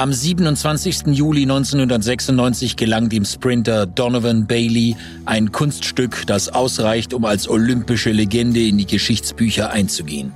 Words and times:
Am 0.00 0.14
27. 0.14 1.08
Juli 1.08 1.42
1996 1.42 2.76
gelang 2.76 3.10
dem 3.10 3.26
Sprinter 3.26 3.84
Donovan 3.84 4.46
Bailey 4.46 4.96
ein 5.26 5.52
Kunststück, 5.52 6.26
das 6.26 6.48
ausreicht, 6.48 7.12
um 7.12 7.26
als 7.26 7.46
olympische 7.46 8.10
Legende 8.10 8.66
in 8.66 8.78
die 8.78 8.86
Geschichtsbücher 8.86 9.68
einzugehen. 9.72 10.32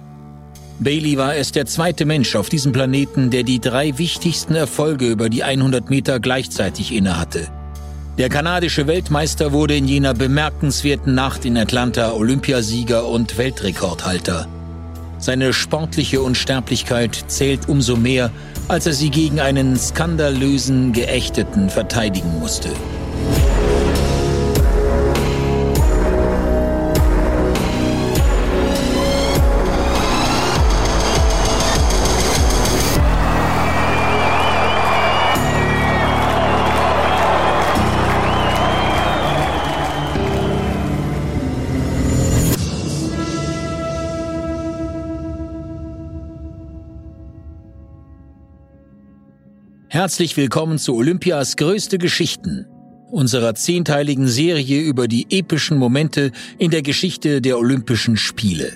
Bailey 0.80 1.16
war 1.16 1.34
erst 1.34 1.56
der 1.56 1.64
zweite 1.64 2.04
Mensch 2.04 2.36
auf 2.36 2.50
diesem 2.50 2.72
Planeten, 2.72 3.30
der 3.30 3.42
die 3.42 3.58
drei 3.58 3.96
wichtigsten 3.96 4.54
Erfolge 4.54 5.10
über 5.10 5.30
die 5.30 5.44
100 5.44 5.88
Meter 5.88 6.20
gleichzeitig 6.20 6.92
innehatte. 6.92 7.48
Der 8.18 8.28
kanadische 8.28 8.86
Weltmeister 8.86 9.52
wurde 9.52 9.76
in 9.76 9.88
jener 9.88 10.12
bemerkenswerten 10.12 11.14
Nacht 11.14 11.46
in 11.46 11.56
Atlanta 11.56 12.12
Olympiasieger 12.12 13.08
und 13.08 13.38
Weltrekordhalter. 13.38 14.46
Seine 15.24 15.54
sportliche 15.54 16.20
Unsterblichkeit 16.20 17.24
zählt 17.28 17.66
umso 17.66 17.96
mehr, 17.96 18.30
als 18.68 18.86
er 18.86 18.92
sie 18.92 19.08
gegen 19.08 19.40
einen 19.40 19.74
skandalösen 19.78 20.92
Geächteten 20.92 21.70
verteidigen 21.70 22.38
musste. 22.40 22.68
Herzlich 50.04 50.36
willkommen 50.36 50.78
zu 50.78 50.96
Olympias 50.96 51.56
größte 51.56 51.96
Geschichten, 51.96 52.66
unserer 53.10 53.54
zehnteiligen 53.54 54.28
Serie 54.28 54.82
über 54.82 55.08
die 55.08 55.26
epischen 55.30 55.78
Momente 55.78 56.30
in 56.58 56.70
der 56.70 56.82
Geschichte 56.82 57.40
der 57.40 57.58
Olympischen 57.58 58.18
Spiele. 58.18 58.74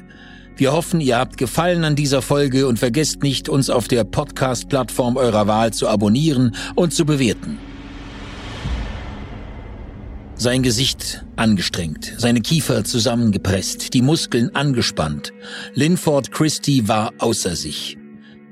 Wir 0.56 0.73
hoffen, 0.73 1.03
ihr 1.03 1.19
habt 1.19 1.37
Gefallen 1.37 1.84
an 1.84 1.97
dieser 1.97 2.23
Folge 2.23 2.67
und 2.67 2.79
vergesst 2.79 3.23
nicht, 3.23 3.51
uns 3.51 3.69
auf 3.69 3.89
der 3.89 4.05
Podcast-Plattform 4.05 5.19
eurer 5.19 5.47
Wahl 5.47 5.71
zu 5.71 5.87
abonnieren 5.87 6.56
und 6.77 6.95
zu 6.95 7.05
bewerten. 7.05 7.59
Sein 10.34 10.62
Gesicht 10.62 11.27
angestrengt, 11.37 12.15
seine 12.17 12.41
Kiefer 12.41 12.84
zusammengepresst, 12.84 13.93
die 13.93 14.01
Muskeln 14.01 14.56
angespannt. 14.56 15.34
Linford 15.75 16.33
Christie 16.33 16.89
war 16.89 17.12
außer 17.19 17.55
sich. 17.55 17.97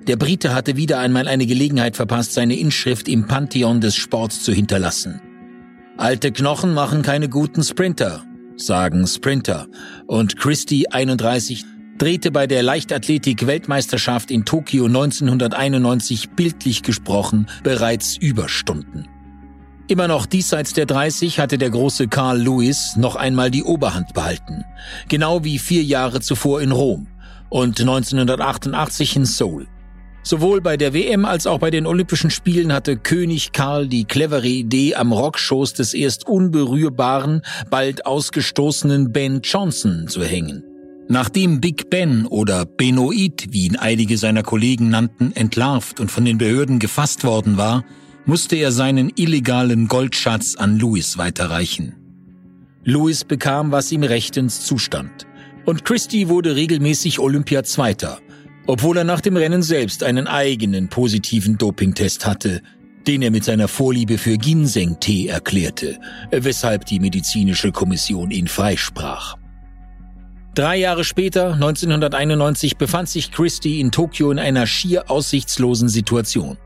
Der 0.06 0.16
Brite 0.16 0.54
hatte 0.54 0.76
wieder 0.76 1.00
einmal 1.00 1.26
eine 1.26 1.46
Gelegenheit 1.46 1.96
verpasst, 1.96 2.32
seine 2.34 2.56
Inschrift 2.56 3.08
im 3.08 3.26
Pantheon 3.26 3.80
des 3.80 3.96
Sports 3.96 4.44
zu 4.44 4.52
hinterlassen. 4.52 5.20
Alte 5.96 6.30
Knochen 6.30 6.74
machen 6.74 7.02
keine 7.02 7.28
guten 7.28 7.64
Sprinter, 7.64 8.22
sagen 8.56 9.08
Sprinter. 9.08 9.66
Und 10.06 10.36
Christie 10.36 10.88
31 10.88 11.64
drehte 11.98 12.30
bei 12.30 12.46
der 12.46 12.62
Leichtathletik-Weltmeisterschaft 12.62 14.30
in 14.30 14.44
Tokio 14.44 14.86
1991 14.86 16.30
bildlich 16.30 16.84
gesprochen 16.84 17.48
bereits 17.64 18.16
Überstunden. 18.16 19.08
Immer 19.88 20.06
noch 20.06 20.26
diesseits 20.26 20.72
der 20.72 20.86
30 20.86 21.40
hatte 21.40 21.58
der 21.58 21.70
große 21.70 22.06
Carl 22.06 22.40
Lewis 22.40 22.94
noch 22.96 23.16
einmal 23.16 23.50
die 23.50 23.64
Oberhand 23.64 24.14
behalten. 24.14 24.64
Genau 25.08 25.42
wie 25.42 25.58
vier 25.58 25.82
Jahre 25.82 26.20
zuvor 26.20 26.60
in 26.60 26.70
Rom 26.70 27.08
und 27.48 27.80
1988 27.80 29.16
in 29.16 29.24
Seoul. 29.24 29.66
Sowohl 30.26 30.60
bei 30.60 30.76
der 30.76 30.92
WM 30.92 31.24
als 31.24 31.46
auch 31.46 31.60
bei 31.60 31.70
den 31.70 31.86
Olympischen 31.86 32.30
Spielen 32.30 32.72
hatte 32.72 32.96
König 32.96 33.52
Karl 33.52 33.86
die 33.86 34.06
clevere 34.06 34.48
Idee, 34.48 34.96
am 34.96 35.12
Rockschoß 35.12 35.74
des 35.74 35.94
erst 35.94 36.26
unberührbaren, 36.26 37.42
bald 37.70 38.06
ausgestoßenen 38.06 39.12
Ben 39.12 39.42
Johnson 39.44 40.08
zu 40.08 40.24
hängen. 40.24 40.64
Nachdem 41.06 41.60
Big 41.60 41.90
Ben 41.90 42.26
oder 42.26 42.66
Benoit, 42.66 43.46
wie 43.50 43.66
ihn 43.66 43.76
einige 43.76 44.18
seiner 44.18 44.42
Kollegen 44.42 44.90
nannten, 44.90 45.30
entlarvt 45.36 46.00
und 46.00 46.10
von 46.10 46.24
den 46.24 46.38
Behörden 46.38 46.80
gefasst 46.80 47.22
worden 47.22 47.56
war, 47.56 47.84
musste 48.24 48.56
er 48.56 48.72
seinen 48.72 49.12
illegalen 49.14 49.86
Goldschatz 49.86 50.56
an 50.56 50.76
Louis 50.76 51.18
weiterreichen. 51.18 51.94
Louis 52.82 53.22
bekam, 53.22 53.70
was 53.70 53.92
ihm 53.92 54.02
rechtens 54.02 54.66
zustand. 54.66 55.24
Und 55.64 55.84
Christie 55.84 56.26
wurde 56.28 56.56
regelmäßig 56.56 57.20
Olympiazweiter 57.20 58.18
obwohl 58.66 58.96
er 58.98 59.04
nach 59.04 59.20
dem 59.20 59.36
Rennen 59.36 59.62
selbst 59.62 60.02
einen 60.02 60.26
eigenen 60.26 60.88
positiven 60.88 61.58
Dopingtest 61.58 62.26
hatte, 62.26 62.62
den 63.06 63.22
er 63.22 63.30
mit 63.30 63.44
seiner 63.44 63.68
Vorliebe 63.68 64.18
für 64.18 64.36
Ginseng-Tee 64.36 65.28
erklärte, 65.28 65.98
weshalb 66.30 66.86
die 66.86 66.98
medizinische 66.98 67.70
Kommission 67.70 68.30
ihn 68.30 68.48
freisprach. 68.48 69.36
Drei 70.54 70.78
Jahre 70.78 71.04
später, 71.04 71.52
1991, 71.52 72.78
befand 72.78 73.10
sich 73.10 73.30
Christie 73.30 73.78
in 73.78 73.90
Tokio 73.90 74.30
in 74.30 74.38
einer 74.38 74.66
schier 74.66 75.10
aussichtslosen 75.10 75.90
Situation. 75.90 76.56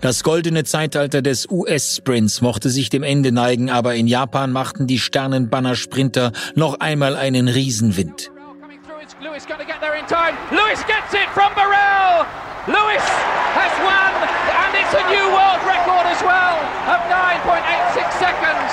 Das 0.00 0.22
goldene 0.22 0.64
Zeitalter 0.64 1.22
des 1.22 1.50
US-Sprints 1.50 2.40
mochte 2.40 2.70
sich 2.70 2.88
dem 2.88 3.02
Ende 3.02 3.32
neigen, 3.32 3.68
aber 3.68 3.96
in 3.96 4.06
Japan 4.06 4.52
machten 4.52 4.86
die 4.86 4.98
Sternenbanner-Sprinter 4.98 6.32
noch 6.54 6.78
einmal 6.80 7.16
einen 7.16 7.48
Riesenwind. 7.48 8.30
Lewis 9.22 9.46
going 9.46 9.60
to 9.60 9.64
get 9.64 9.80
there 9.80 9.94
in 9.94 10.04
time. 10.06 10.34
Lewis 10.50 10.82
gets 10.82 11.14
it 11.14 11.30
from 11.30 11.54
Burrell. 11.54 12.26
Lewis 12.66 13.06
has 13.54 13.72
won, 13.86 14.12
and 14.18 14.74
it's 14.74 14.94
a 14.98 15.04
new 15.14 15.26
world 15.30 15.62
record 15.62 16.10
as 16.10 16.20
well 16.26 16.58
of 16.90 16.98
9.86 17.06 18.02
seconds. 18.18 18.70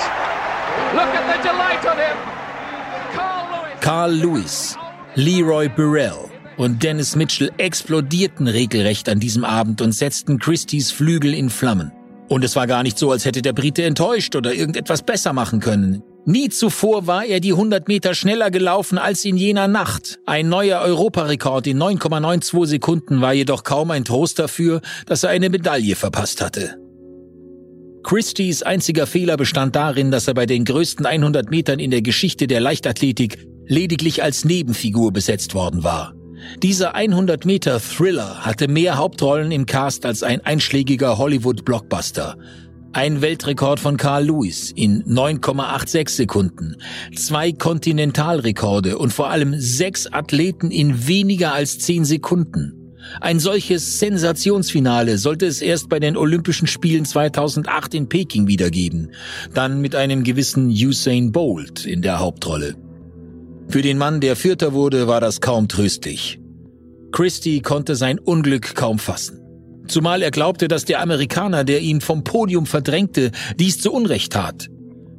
Look 0.98 1.14
at 1.14 1.22
the 1.30 1.38
delight 1.46 1.86
on 1.86 1.98
him. 1.98 2.16
Carl 3.14 3.46
Lewis. 3.46 3.80
Carl 3.80 4.10
Lewis, 4.10 4.76
Leroy 5.14 5.68
Burrell 5.68 6.28
und 6.56 6.82
Dennis 6.82 7.14
Mitchell 7.14 7.52
explodierten 7.56 8.48
regelrecht 8.48 9.08
an 9.08 9.20
diesem 9.20 9.44
Abend 9.44 9.80
und 9.80 9.92
setzten 9.92 10.40
Christies 10.40 10.90
Flügel 10.90 11.32
in 11.32 11.50
Flammen. 11.50 11.92
Und 12.28 12.42
es 12.42 12.56
war 12.56 12.66
gar 12.66 12.82
nicht 12.82 12.98
so, 12.98 13.12
als 13.12 13.24
hätte 13.24 13.40
der 13.40 13.52
Brite 13.52 13.84
enttäuscht 13.84 14.34
oder 14.34 14.52
irgendetwas 14.52 15.02
besser 15.02 15.32
machen 15.32 15.60
können. 15.60 16.02
Nie 16.26 16.50
zuvor 16.50 17.06
war 17.06 17.24
er 17.24 17.40
die 17.40 17.52
100 17.52 17.88
Meter 17.88 18.14
schneller 18.14 18.50
gelaufen 18.50 18.98
als 18.98 19.24
in 19.24 19.36
jener 19.36 19.68
Nacht. 19.68 20.18
Ein 20.26 20.48
neuer 20.48 20.80
Europarekord 20.82 21.66
in 21.66 21.78
9,92 21.78 22.66
Sekunden 22.66 23.20
war 23.20 23.32
jedoch 23.32 23.64
kaum 23.64 23.90
ein 23.90 24.04
Trost 24.04 24.38
dafür, 24.38 24.80
dass 25.06 25.24
er 25.24 25.30
eine 25.30 25.48
Medaille 25.48 25.96
verpasst 25.96 26.42
hatte. 26.42 26.76
Christies 28.02 28.62
einziger 28.62 29.06
Fehler 29.06 29.36
bestand 29.36 29.76
darin, 29.76 30.10
dass 30.10 30.28
er 30.28 30.34
bei 30.34 30.46
den 30.46 30.64
größten 30.64 31.06
100 31.06 31.50
Metern 31.50 31.78
in 31.78 31.90
der 31.90 32.02
Geschichte 32.02 32.46
der 32.46 32.60
Leichtathletik 32.60 33.46
lediglich 33.66 34.22
als 34.22 34.44
Nebenfigur 34.44 35.12
besetzt 35.12 35.54
worden 35.54 35.84
war. 35.84 36.14
Dieser 36.62 36.94
100 36.94 37.44
Meter 37.44 37.80
Thriller 37.80 38.44
hatte 38.44 38.68
mehr 38.68 38.96
Hauptrollen 38.96 39.52
im 39.52 39.66
Cast 39.66 40.06
als 40.06 40.22
ein 40.22 40.40
einschlägiger 40.40 41.18
Hollywood-Blockbuster. 41.18 42.36
Ein 42.92 43.22
Weltrekord 43.22 43.78
von 43.78 43.96
Carl 43.96 44.24
Lewis 44.24 44.72
in 44.74 45.04
9,86 45.04 46.08
Sekunden, 46.08 46.74
zwei 47.14 47.52
Kontinentalrekorde 47.52 48.98
und 48.98 49.12
vor 49.12 49.30
allem 49.30 49.54
sechs 49.60 50.08
Athleten 50.08 50.72
in 50.72 51.06
weniger 51.06 51.54
als 51.54 51.78
zehn 51.78 52.04
Sekunden. 52.04 52.96
Ein 53.20 53.38
solches 53.38 54.00
Sensationsfinale 54.00 55.18
sollte 55.18 55.46
es 55.46 55.62
erst 55.62 55.88
bei 55.88 56.00
den 56.00 56.16
Olympischen 56.16 56.66
Spielen 56.66 57.04
2008 57.04 57.94
in 57.94 58.08
Peking 58.08 58.48
wiedergeben, 58.48 59.12
dann 59.54 59.80
mit 59.80 59.94
einem 59.94 60.24
gewissen 60.24 60.68
Usain 60.68 61.30
Bolt 61.30 61.86
in 61.86 62.02
der 62.02 62.18
Hauptrolle. 62.18 62.74
Für 63.68 63.82
den 63.82 63.98
Mann, 63.98 64.20
der 64.20 64.34
Vierter 64.34 64.72
wurde, 64.72 65.06
war 65.06 65.20
das 65.20 65.40
kaum 65.40 65.68
tröstlich. 65.68 66.40
Christie 67.12 67.60
konnte 67.60 67.94
sein 67.94 68.18
Unglück 68.18 68.74
kaum 68.74 68.98
fassen. 68.98 69.39
Zumal 69.90 70.22
er 70.22 70.30
glaubte, 70.30 70.68
dass 70.68 70.84
der 70.84 71.00
Amerikaner, 71.00 71.64
der 71.64 71.80
ihn 71.80 72.00
vom 72.00 72.22
Podium 72.22 72.64
verdrängte, 72.64 73.32
dies 73.58 73.80
zu 73.80 73.92
Unrecht 73.92 74.32
tat. 74.32 74.68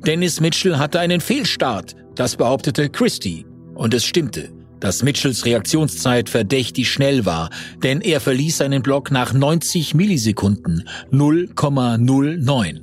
Dennis 0.05 0.39
Mitchell 0.39 0.77
hatte 0.77 1.01
einen 1.01 1.19
Fehlstart, 1.19 1.95
das 2.15 2.37
behauptete 2.37 2.89
Christie. 2.89 3.45
Und 3.75 3.93
es 3.93 4.05
stimmte, 4.05 4.49
dass 4.79 5.03
Mitchells 5.03 5.45
Reaktionszeit 5.45 6.29
verdächtig 6.29 6.89
schnell 6.89 7.25
war, 7.25 7.49
denn 7.83 7.99
er 7.99 8.21
verließ 8.21 8.59
seinen 8.59 8.81
Block 8.81 9.11
nach 9.11 9.33
90 9.33 9.93
Millisekunden 9.93 10.87
0,09. 11.11 12.79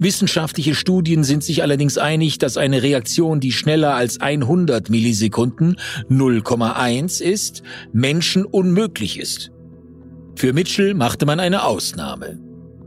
Wissenschaftliche 0.00 0.74
Studien 0.74 1.22
sind 1.22 1.44
sich 1.44 1.62
allerdings 1.62 1.96
einig, 1.96 2.38
dass 2.38 2.56
eine 2.56 2.82
Reaktion, 2.82 3.38
die 3.38 3.52
schneller 3.52 3.94
als 3.94 4.20
100 4.20 4.90
Millisekunden 4.90 5.76
0,1 6.10 7.22
ist, 7.22 7.62
Menschen 7.92 8.44
unmöglich 8.44 9.18
ist. 9.20 9.52
Für 10.40 10.54
Mitchell 10.54 10.94
machte 10.94 11.26
man 11.26 11.38
eine 11.38 11.64
Ausnahme. 11.64 12.38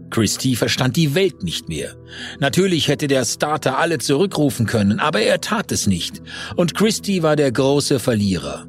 Christie 0.10 0.56
verstand 0.56 0.96
die 0.96 1.14
Welt 1.14 1.44
nicht 1.44 1.70
mehr. 1.70 1.96
Natürlich 2.40 2.88
hätte 2.88 3.08
der 3.08 3.24
Starter 3.26 3.78
alle 3.78 4.00
zurückrufen 4.00 4.66
können, 4.66 5.00
aber 5.00 5.22
er 5.22 5.40
tat 5.40 5.72
es 5.72 5.86
nicht. 5.86 6.24
Und 6.56 6.74
Christie 6.74 7.22
war 7.22 7.36
der 7.36 7.52
große 7.52 8.00
Verlierer. 8.00 8.66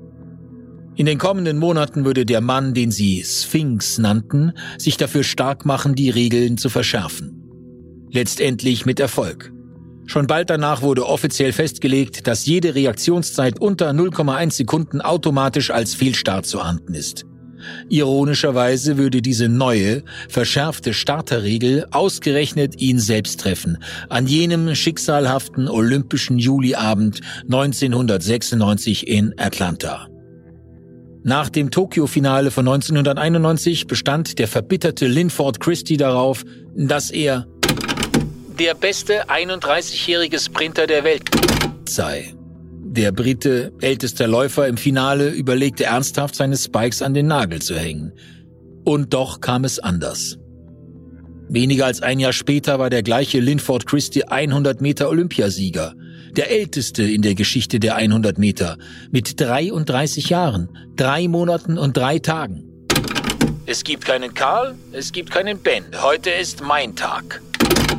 In 0.96 1.06
den 1.06 1.16
kommenden 1.16 1.56
Monaten 1.56 2.04
würde 2.04 2.26
der 2.26 2.42
Mann, 2.42 2.74
den 2.74 2.90
sie 2.90 3.24
Sphinx 3.24 3.96
nannten, 3.96 4.52
sich 4.76 4.98
dafür 4.98 5.24
stark 5.24 5.64
machen, 5.64 5.94
die 5.94 6.10
Regeln 6.10 6.58
zu 6.58 6.68
verschärfen. 6.68 7.42
Letztendlich 8.10 8.84
mit 8.84 9.00
Erfolg. 9.00 9.50
Schon 10.04 10.26
bald 10.26 10.50
danach 10.50 10.82
wurde 10.82 11.06
offiziell 11.06 11.54
festgelegt, 11.54 12.26
dass 12.26 12.44
jede 12.44 12.74
Reaktionszeit 12.74 13.62
unter 13.62 13.88
0,1 13.92 14.52
Sekunden 14.52 15.00
automatisch 15.00 15.70
als 15.70 15.94
Fehlstart 15.94 16.44
zu 16.44 16.60
ahnden 16.60 16.92
ist. 16.92 17.24
Ironischerweise 17.88 18.96
würde 18.96 19.22
diese 19.22 19.48
neue, 19.48 20.02
verschärfte 20.28 20.94
Starterregel 20.94 21.86
ausgerechnet 21.90 22.80
ihn 22.80 22.98
selbst 22.98 23.40
treffen, 23.40 23.78
an 24.08 24.26
jenem 24.26 24.74
schicksalhaften 24.74 25.68
olympischen 25.68 26.38
Juliabend 26.38 27.20
1996 27.44 29.06
in 29.06 29.34
Atlanta. 29.38 30.08
Nach 31.26 31.48
dem 31.48 31.70
Tokio-Finale 31.70 32.50
von 32.50 32.68
1991 32.68 33.86
bestand 33.86 34.38
der 34.38 34.46
verbitterte 34.46 35.06
Linford 35.06 35.58
Christie 35.58 35.96
darauf, 35.96 36.44
dass 36.74 37.10
er 37.10 37.46
der 38.58 38.74
beste 38.74 39.30
31-jährige 39.30 40.38
Sprinter 40.38 40.86
der 40.86 41.02
Welt 41.02 41.22
sei. 41.88 42.34
Der 42.96 43.10
Brite, 43.10 43.72
ältester 43.80 44.28
Läufer 44.28 44.68
im 44.68 44.76
Finale, 44.76 45.30
überlegte 45.30 45.82
ernsthaft, 45.82 46.36
seine 46.36 46.56
Spikes 46.56 47.02
an 47.02 47.12
den 47.12 47.26
Nagel 47.26 47.60
zu 47.60 47.76
hängen. 47.76 48.12
Und 48.84 49.12
doch 49.12 49.40
kam 49.40 49.64
es 49.64 49.80
anders. 49.80 50.38
Weniger 51.48 51.86
als 51.86 52.02
ein 52.02 52.20
Jahr 52.20 52.32
später 52.32 52.78
war 52.78 52.90
der 52.90 53.02
gleiche 53.02 53.40
Linford 53.40 53.86
Christie 53.86 54.22
100 54.22 54.80
Meter 54.80 55.08
Olympiasieger, 55.08 55.94
der 56.36 56.52
älteste 56.52 57.02
in 57.02 57.22
der 57.22 57.34
Geschichte 57.34 57.80
der 57.80 57.96
100 57.96 58.38
Meter, 58.38 58.78
mit 59.10 59.40
33 59.40 60.30
Jahren, 60.30 60.68
drei 60.94 61.26
Monaten 61.26 61.78
und 61.78 61.96
drei 61.96 62.20
Tagen. 62.20 62.62
Es 63.66 63.82
gibt 63.82 64.04
keinen 64.04 64.34
Karl, 64.34 64.76
es 64.92 65.10
gibt 65.10 65.32
keinen 65.32 65.58
Ben. 65.58 65.82
Heute 66.00 66.30
ist 66.30 66.62
mein 66.62 66.94
Tag 66.94 67.42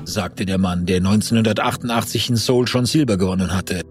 sagte 0.07 0.45
der 0.45 0.57
Mann, 0.57 0.85
der 0.85 0.97
1988 0.97 2.29
in 2.29 2.35
Seoul 2.35 2.67
schon 2.67 2.85
Silber 2.85 3.17
gewonnen 3.17 3.53
hatte. 3.53 3.81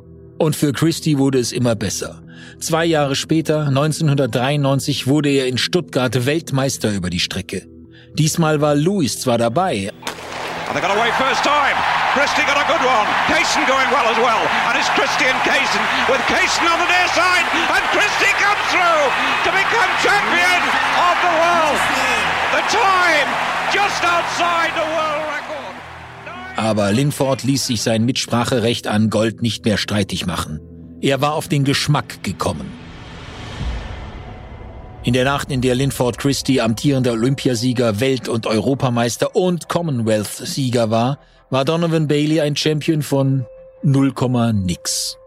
Und 0.44 0.54
für 0.54 0.74
Christie 0.74 1.16
wurde 1.16 1.38
es 1.38 1.52
immer 1.52 1.74
besser. 1.74 2.20
Zwei 2.60 2.84
Jahre 2.84 3.16
später, 3.16 3.64
1993, 3.68 5.06
wurde 5.06 5.30
er 5.30 5.48
in 5.48 5.56
Stuttgart 5.56 6.26
Weltmeister 6.26 6.92
über 6.92 7.08
die 7.08 7.18
Strecke. 7.18 7.66
Diesmal 8.12 8.60
war 8.60 8.74
Lewis 8.74 9.18
zwar 9.18 9.38
dabei. 9.38 9.90
Christie 12.14 12.44
got 12.44 12.60
a 12.60 12.66
good 12.68 12.84
one. 12.84 13.08
Kaysen 13.26 13.64
going 13.64 13.88
well 13.90 14.04
as 14.04 14.18
well. 14.20 14.44
And 14.68 14.76
it's 14.76 14.92
Christie 14.92 15.24
and 15.24 15.40
Kaysen 15.48 15.80
with 16.12 16.20
Kaysen 16.28 16.68
on 16.68 16.78
the 16.78 16.88
near 16.92 17.08
side. 17.16 17.46
And 17.72 17.82
Christie 17.96 18.34
comes 18.36 18.64
through 18.68 19.02
to 19.48 19.50
become 19.50 19.90
champion 20.04 20.60
of 21.08 21.16
the 21.24 21.32
world. 21.40 21.80
The 22.52 22.64
time 22.68 23.28
just 23.72 24.04
outside 24.04 24.76
the 24.76 24.88
world. 24.92 25.33
Aber 26.64 26.92
Linford 26.92 27.42
ließ 27.42 27.66
sich 27.66 27.82
sein 27.82 28.06
Mitspracherecht 28.06 28.86
an 28.86 29.10
Gold 29.10 29.42
nicht 29.42 29.66
mehr 29.66 29.76
streitig 29.76 30.24
machen. 30.24 30.60
Er 31.02 31.20
war 31.20 31.34
auf 31.34 31.46
den 31.46 31.62
Geschmack 31.62 32.22
gekommen. 32.22 32.72
In 35.02 35.12
der 35.12 35.26
Nacht, 35.26 35.50
in 35.50 35.60
der 35.60 35.74
Linford 35.74 36.16
Christie 36.16 36.62
amtierender 36.62 37.12
Olympiasieger, 37.12 38.00
Welt- 38.00 38.30
und 38.30 38.46
Europameister 38.46 39.36
und 39.36 39.68
Commonwealth-Sieger 39.68 40.90
war, 40.90 41.18
war 41.50 41.66
Donovan 41.66 42.08
Bailey 42.08 42.40
ein 42.40 42.56
Champion 42.56 43.02
von 43.02 43.44
0, 43.82 44.14
nix. 44.54 45.18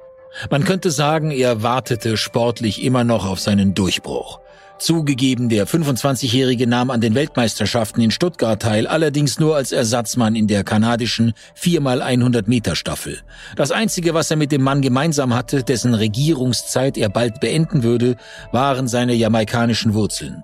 Man 0.49 0.63
könnte 0.63 0.89
sagen, 0.89 1.29
er 1.29 1.61
wartete 1.61 2.17
sportlich 2.17 2.83
immer 2.83 3.03
noch 3.03 3.27
auf 3.27 3.39
seinen 3.39 3.75
Durchbruch. 3.75 4.39
Zugegeben, 4.79 5.49
der 5.49 5.67
25-Jährige 5.67 6.67
nahm 6.67 6.91
an 6.91 7.01
den 7.01 7.15
Weltmeisterschaften 7.15 8.01
in 8.01 8.11
Stuttgart 8.11 8.61
teil, 8.61 8.85
allerdings 8.85 9.39
nur 9.39 9.55
als 9.55 9.71
Ersatzmann 9.71 10.35
in 10.35 10.47
der 10.47 10.63
kanadischen 10.63 11.33
4x100 11.59 12.43
Meter 12.47 12.75
Staffel. 12.75 13.19
Das 13.55 13.71
Einzige, 13.71 14.13
was 14.13 14.29
er 14.29 14.37
mit 14.37 14.51
dem 14.51 14.61
Mann 14.61 14.81
gemeinsam 14.81 15.33
hatte, 15.33 15.63
dessen 15.63 15.95
Regierungszeit 15.95 16.97
er 16.97 17.09
bald 17.09 17.39
beenden 17.39 17.81
würde, 17.81 18.17
waren 18.51 18.87
seine 18.87 19.13
jamaikanischen 19.13 19.95
Wurzeln. 19.95 20.43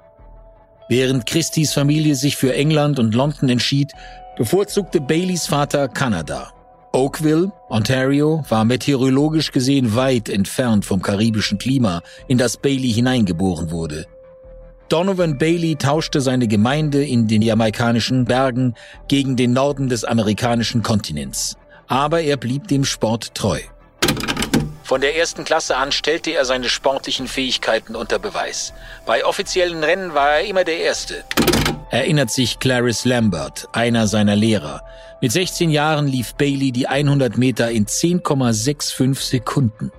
Während 0.89 1.25
Christies 1.27 1.73
Familie 1.73 2.15
sich 2.15 2.35
für 2.35 2.53
England 2.53 2.99
und 2.99 3.13
London 3.13 3.49
entschied, 3.49 3.91
bevorzugte 4.35 4.99
Baileys 4.99 5.45
Vater 5.45 5.87
Kanada. 5.87 6.51
Oakville, 6.91 7.51
Ontario, 7.69 8.43
war 8.49 8.65
meteorologisch 8.65 9.51
gesehen 9.51 9.95
weit 9.95 10.29
entfernt 10.29 10.85
vom 10.85 11.01
karibischen 11.01 11.57
Klima, 11.57 12.01
in 12.27 12.37
das 12.37 12.57
Bailey 12.57 12.91
hineingeboren 12.93 13.71
wurde. 13.71 14.05
Donovan 14.89 15.37
Bailey 15.37 15.75
tauschte 15.75 16.21
seine 16.21 16.47
Gemeinde 16.47 17.03
in 17.03 17.27
den 17.27 17.41
jamaikanischen 17.41 18.25
Bergen 18.25 18.75
gegen 19.07 19.35
den 19.35 19.53
Norden 19.53 19.89
des 19.89 20.03
amerikanischen 20.03 20.83
Kontinents. 20.83 21.57
Aber 21.87 22.21
er 22.21 22.37
blieb 22.37 22.67
dem 22.67 22.85
Sport 22.85 23.33
treu. 23.33 23.59
Von 24.83 25.01
der 25.01 25.15
ersten 25.15 25.45
Klasse 25.45 25.77
an 25.77 25.91
stellte 25.91 26.31
er 26.31 26.45
seine 26.45 26.69
sportlichen 26.69 27.27
Fähigkeiten 27.27 27.95
unter 27.95 28.19
Beweis. 28.19 28.73
Bei 29.05 29.25
offiziellen 29.25 29.83
Rennen 29.83 30.13
war 30.13 30.33
er 30.33 30.45
immer 30.45 30.63
der 30.63 30.77
Erste. 30.77 31.23
Erinnert 31.89 32.31
sich 32.31 32.59
Clarice 32.59 33.05
Lambert, 33.05 33.69
einer 33.71 34.07
seiner 34.07 34.35
Lehrer. 34.35 34.81
Mit 35.21 35.31
16 35.31 35.69
Jahren 35.69 36.07
lief 36.07 36.35
Bailey 36.35 36.71
die 36.71 36.87
100 36.87 37.37
Meter 37.37 37.71
in 37.71 37.85
10,65 37.85 39.15
Sekunden. 39.21 39.91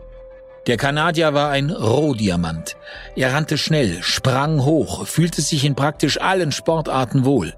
Der 0.67 0.79
Kanadier 0.79 1.35
war 1.35 1.51
ein 1.51 1.71
Rohdiamant. 1.71 2.77
Er 3.17 3.35
rannte 3.35 3.59
schnell, 3.59 4.03
sprang 4.03 4.65
hoch, 4.65 5.07
fühlte 5.07 5.43
sich 5.43 5.65
in 5.65 5.75
praktisch 5.75 6.21
allen 6.21 6.53
Sportarten 6.53 7.25
wohl. 7.27 7.53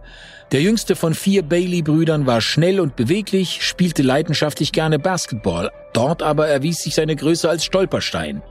Der 0.52 0.60
jüngste 0.60 0.96
von 0.96 1.14
vier 1.14 1.42
Bailey-Brüdern 1.42 2.26
war 2.26 2.40
schnell 2.40 2.80
und 2.80 2.96
beweglich, 2.96 3.64
spielte 3.64 4.02
leidenschaftlich 4.02 4.72
gerne 4.72 4.98
Basketball. 4.98 5.70
Dort 5.92 6.22
aber 6.22 6.48
erwies 6.48 6.82
sich 6.82 6.94
seine 6.94 7.16
Größe 7.16 7.48
als 7.48 7.64
Stolperstein. 7.64 8.42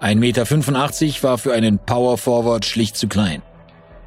1,85 0.00 0.14
Meter 1.04 1.22
war 1.22 1.38
für 1.38 1.52
einen 1.52 1.78
Power 1.78 2.18
Forward 2.18 2.64
schlicht 2.64 2.96
zu 2.96 3.06
klein. 3.06 3.42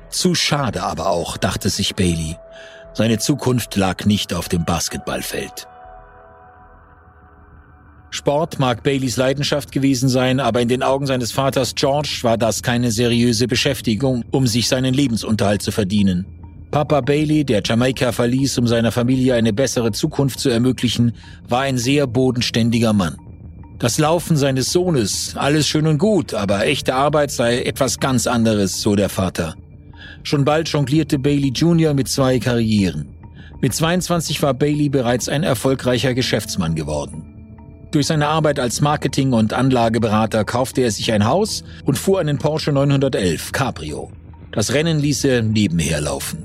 Zu 0.09 0.35
schade 0.35 0.83
aber 0.83 1.07
auch, 1.07 1.37
dachte 1.37 1.69
sich 1.69 1.95
Bailey. 1.95 2.37
Seine 2.93 3.19
Zukunft 3.19 3.75
lag 3.75 4.05
nicht 4.05 4.33
auf 4.33 4.49
dem 4.49 4.65
Basketballfeld. 4.65 5.67
Sport 8.13 8.59
mag 8.59 8.83
Baileys 8.83 9.17
Leidenschaft 9.17 9.71
gewesen 9.71 10.07
sein, 10.07 10.39
aber 10.39 10.61
in 10.61 10.67
den 10.67 10.83
Augen 10.83 11.07
seines 11.07 11.31
Vaters 11.31 11.73
George 11.73 12.19
war 12.21 12.37
das 12.37 12.61
keine 12.61 12.91
seriöse 12.91 13.47
Beschäftigung, 13.47 14.23
um 14.29 14.45
sich 14.45 14.67
seinen 14.67 14.93
Lebensunterhalt 14.93 15.63
zu 15.63 15.71
verdienen. 15.71 16.27
Papa 16.69 17.01
Bailey, 17.01 17.43
der 17.43 17.63
Jamaika 17.65 18.11
verließ, 18.11 18.59
um 18.59 18.67
seiner 18.67 18.91
Familie 18.91 19.33
eine 19.33 19.51
bessere 19.51 19.91
Zukunft 19.93 20.39
zu 20.39 20.49
ermöglichen, 20.49 21.13
war 21.49 21.61
ein 21.61 21.79
sehr 21.79 22.05
bodenständiger 22.05 22.93
Mann. 22.93 23.17
Das 23.79 23.97
Laufen 23.97 24.37
seines 24.37 24.71
Sohnes, 24.71 25.33
alles 25.35 25.67
schön 25.67 25.87
und 25.87 25.97
gut, 25.97 26.35
aber 26.35 26.67
echte 26.67 26.93
Arbeit 26.93 27.31
sei 27.31 27.63
etwas 27.63 27.99
ganz 27.99 28.27
anderes, 28.27 28.79
so 28.79 28.95
der 28.95 29.09
Vater. 29.09 29.55
Schon 30.21 30.45
bald 30.45 30.69
jonglierte 30.69 31.17
Bailey 31.17 31.49
Jr. 31.49 31.95
mit 31.95 32.07
zwei 32.07 32.37
Karrieren. 32.37 33.07
Mit 33.59 33.73
22 33.73 34.39
war 34.43 34.53
Bailey 34.53 34.89
bereits 34.89 35.29
ein 35.29 35.41
erfolgreicher 35.41 36.13
Geschäftsmann 36.13 36.75
geworden. 36.75 37.32
Durch 37.93 38.07
seine 38.07 38.27
Arbeit 38.27 38.59
als 38.59 38.81
Marketing- 38.81 39.33
und 39.33 39.53
Anlageberater 39.53 40.45
kaufte 40.45 40.81
er 40.81 40.89
sich 40.89 41.11
ein 41.11 41.27
Haus 41.27 41.63
und 41.85 41.95
fuhr 41.95 42.19
einen 42.19 42.39
Porsche 42.39 42.71
911 42.71 43.51
Cabrio. 43.51 44.11
Das 44.51 44.73
Rennen 44.73 44.97
ließ 44.97 45.25
er 45.25 45.43
nebenher 45.43 46.01
laufen. 46.01 46.43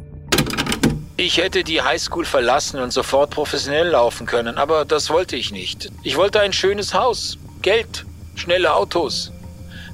Ich 1.16 1.38
hätte 1.38 1.64
die 1.64 1.80
Highschool 1.80 2.26
verlassen 2.26 2.80
und 2.80 2.92
sofort 2.92 3.30
professionell 3.30 3.88
laufen 3.88 4.26
können, 4.26 4.58
aber 4.58 4.84
das 4.84 5.08
wollte 5.08 5.36
ich 5.36 5.50
nicht. 5.50 5.90
Ich 6.02 6.18
wollte 6.18 6.38
ein 6.40 6.52
schönes 6.52 6.92
Haus, 6.92 7.38
Geld, 7.62 8.04
schnelle 8.34 8.74
Autos. 8.74 9.32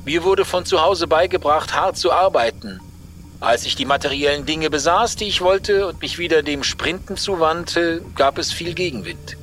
Mir 0.04 0.24
wurde 0.24 0.44
von 0.44 0.66
zu 0.66 0.82
Hause 0.82 1.06
beigebracht, 1.06 1.72
hart 1.72 1.96
zu 1.96 2.10
arbeiten. 2.10 2.80
Als 3.38 3.64
ich 3.64 3.76
die 3.76 3.84
materiellen 3.84 4.44
Dinge 4.44 4.70
besaß, 4.70 5.14
die 5.14 5.26
ich 5.26 5.40
wollte 5.40 5.86
und 5.86 6.02
mich 6.02 6.18
wieder 6.18 6.42
dem 6.42 6.64
Sprinten 6.64 7.16
zuwandte, 7.16 8.02
gab 8.16 8.38
es 8.38 8.52
viel 8.52 8.74
Gegenwind. 8.74 9.36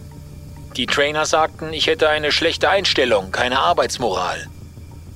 Die 0.78 0.86
Trainer 0.86 1.26
sagten, 1.26 1.74
ich 1.74 1.88
hätte 1.88 2.08
eine 2.08 2.32
schlechte 2.32 2.70
Einstellung, 2.70 3.32
keine 3.32 3.60
Arbeitsmoral. 3.60 4.48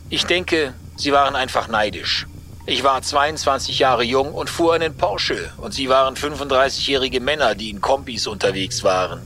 Ich 0.10 0.26
denke, 0.26 0.74
sie 0.98 1.14
waren 1.14 1.36
einfach 1.36 1.68
neidisch. 1.70 2.28
Ich 2.68 2.84
war 2.84 3.02
22 3.02 3.80
Jahre 3.80 4.04
jung 4.04 4.34
und 4.34 4.50
fuhr 4.50 4.74
einen 4.74 4.96
Porsche 4.96 5.52
und 5.58 5.74
sie 5.74 5.88
waren 5.88 6.16
35-jährige 6.16 7.22
Männer, 7.22 7.56
die 7.56 7.70
in 7.70 7.80
Kombis 7.80 8.28
unterwegs 8.28 8.84
waren, 8.84 9.22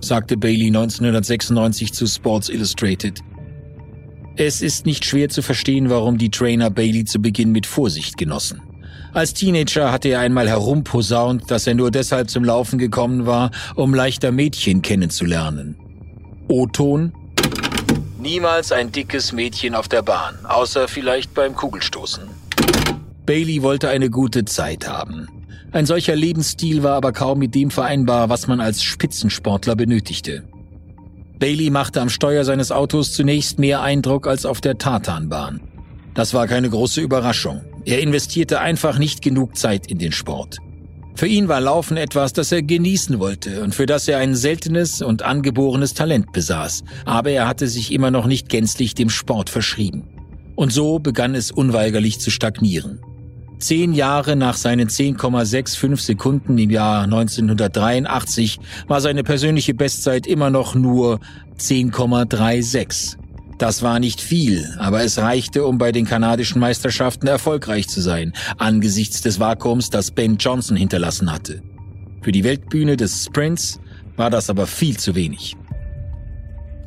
sagte 0.00 0.36
Bailey 0.36 0.66
1996 0.66 1.92
zu 1.92 2.06
Sports 2.06 2.48
Illustrated. 2.48 3.20
Es 4.36 4.60
ist 4.60 4.86
nicht 4.86 5.04
schwer 5.04 5.28
zu 5.28 5.40
verstehen, 5.40 5.88
warum 5.88 6.18
die 6.18 6.30
Trainer 6.30 6.68
Bailey 6.68 7.04
zu 7.04 7.20
Beginn 7.20 7.52
mit 7.52 7.66
Vorsicht 7.66 8.16
genossen. 8.18 8.60
Als 9.14 9.32
Teenager 9.32 9.92
hatte 9.92 10.08
er 10.08 10.20
einmal 10.20 10.48
herumposaunt, 10.48 11.48
dass 11.48 11.68
er 11.68 11.74
nur 11.74 11.92
deshalb 11.92 12.28
zum 12.28 12.42
Laufen 12.42 12.78
gekommen 12.80 13.26
war, 13.26 13.52
um 13.76 13.94
leichter 13.94 14.32
Mädchen 14.32 14.82
kennenzulernen. 14.82 15.76
O-Ton 16.48 17.12
Niemals 18.20 18.72
ein 18.72 18.90
dickes 18.90 19.32
Mädchen 19.32 19.74
auf 19.74 19.86
der 19.86 20.02
Bahn, 20.02 20.34
außer 20.44 20.88
vielleicht 20.88 21.32
beim 21.32 21.54
Kugelstoßen. 21.54 22.24
Bailey 23.24 23.62
wollte 23.62 23.88
eine 23.88 24.10
gute 24.10 24.44
Zeit 24.46 24.88
haben. 24.88 25.28
Ein 25.70 25.86
solcher 25.86 26.16
Lebensstil 26.16 26.82
war 26.82 26.94
aber 26.94 27.12
kaum 27.12 27.38
mit 27.38 27.54
dem 27.54 27.70
vereinbar, 27.70 28.30
was 28.30 28.46
man 28.46 28.60
als 28.60 28.82
Spitzensportler 28.82 29.76
benötigte. 29.76 30.42
Bailey 31.38 31.70
machte 31.70 32.00
am 32.00 32.08
Steuer 32.08 32.44
seines 32.44 32.72
Autos 32.72 33.12
zunächst 33.12 33.58
mehr 33.58 33.80
Eindruck 33.82 34.26
als 34.26 34.44
auf 34.44 34.60
der 34.60 34.78
Tartanbahn. 34.78 35.60
Das 36.14 36.32
war 36.32 36.46
keine 36.46 36.70
große 36.70 37.00
Überraschung. 37.00 37.62
Er 37.86 38.00
investierte 38.00 38.60
einfach 38.60 38.98
nicht 38.98 39.22
genug 39.22 39.56
Zeit 39.56 39.86
in 39.86 39.98
den 39.98 40.12
Sport. 40.12 40.58
Für 41.16 41.26
ihn 41.28 41.46
war 41.46 41.60
Laufen 41.60 41.96
etwas, 41.96 42.32
das 42.32 42.50
er 42.50 42.62
genießen 42.62 43.20
wollte 43.20 43.62
und 43.62 43.74
für 43.74 43.86
das 43.86 44.08
er 44.08 44.18
ein 44.18 44.34
seltenes 44.34 45.00
und 45.00 45.22
angeborenes 45.22 45.94
Talent 45.94 46.32
besaß, 46.32 46.82
aber 47.04 47.30
er 47.30 47.46
hatte 47.46 47.68
sich 47.68 47.92
immer 47.92 48.10
noch 48.10 48.26
nicht 48.26 48.48
gänzlich 48.48 48.94
dem 48.94 49.10
Sport 49.10 49.48
verschrieben. 49.48 50.08
Und 50.56 50.72
so 50.72 50.98
begann 50.98 51.34
es 51.34 51.52
unweigerlich 51.52 52.18
zu 52.18 52.30
stagnieren. 52.30 53.00
Zehn 53.58 53.92
Jahre 53.92 54.34
nach 54.34 54.56
seinen 54.56 54.88
10,65 54.88 56.00
Sekunden 56.00 56.58
im 56.58 56.70
Jahr 56.70 57.04
1983 57.04 58.58
war 58.88 59.00
seine 59.00 59.22
persönliche 59.22 59.74
Bestzeit 59.74 60.26
immer 60.26 60.50
noch 60.50 60.74
nur 60.74 61.20
10,36. 61.58 63.16
Das 63.58 63.82
war 63.82 64.00
nicht 64.00 64.20
viel, 64.20 64.74
aber 64.78 65.04
es 65.04 65.18
reichte, 65.18 65.64
um 65.64 65.78
bei 65.78 65.92
den 65.92 66.06
kanadischen 66.06 66.60
Meisterschaften 66.60 67.26
erfolgreich 67.26 67.88
zu 67.88 68.00
sein, 68.00 68.32
angesichts 68.58 69.22
des 69.22 69.38
Vakuums, 69.38 69.90
das 69.90 70.10
Ben 70.10 70.36
Johnson 70.38 70.76
hinterlassen 70.76 71.32
hatte. 71.32 71.62
Für 72.22 72.32
die 72.32 72.44
Weltbühne 72.44 72.96
des 72.96 73.24
Sprints 73.24 73.80
war 74.16 74.30
das 74.30 74.50
aber 74.50 74.66
viel 74.66 74.96
zu 74.96 75.14
wenig. 75.14 75.56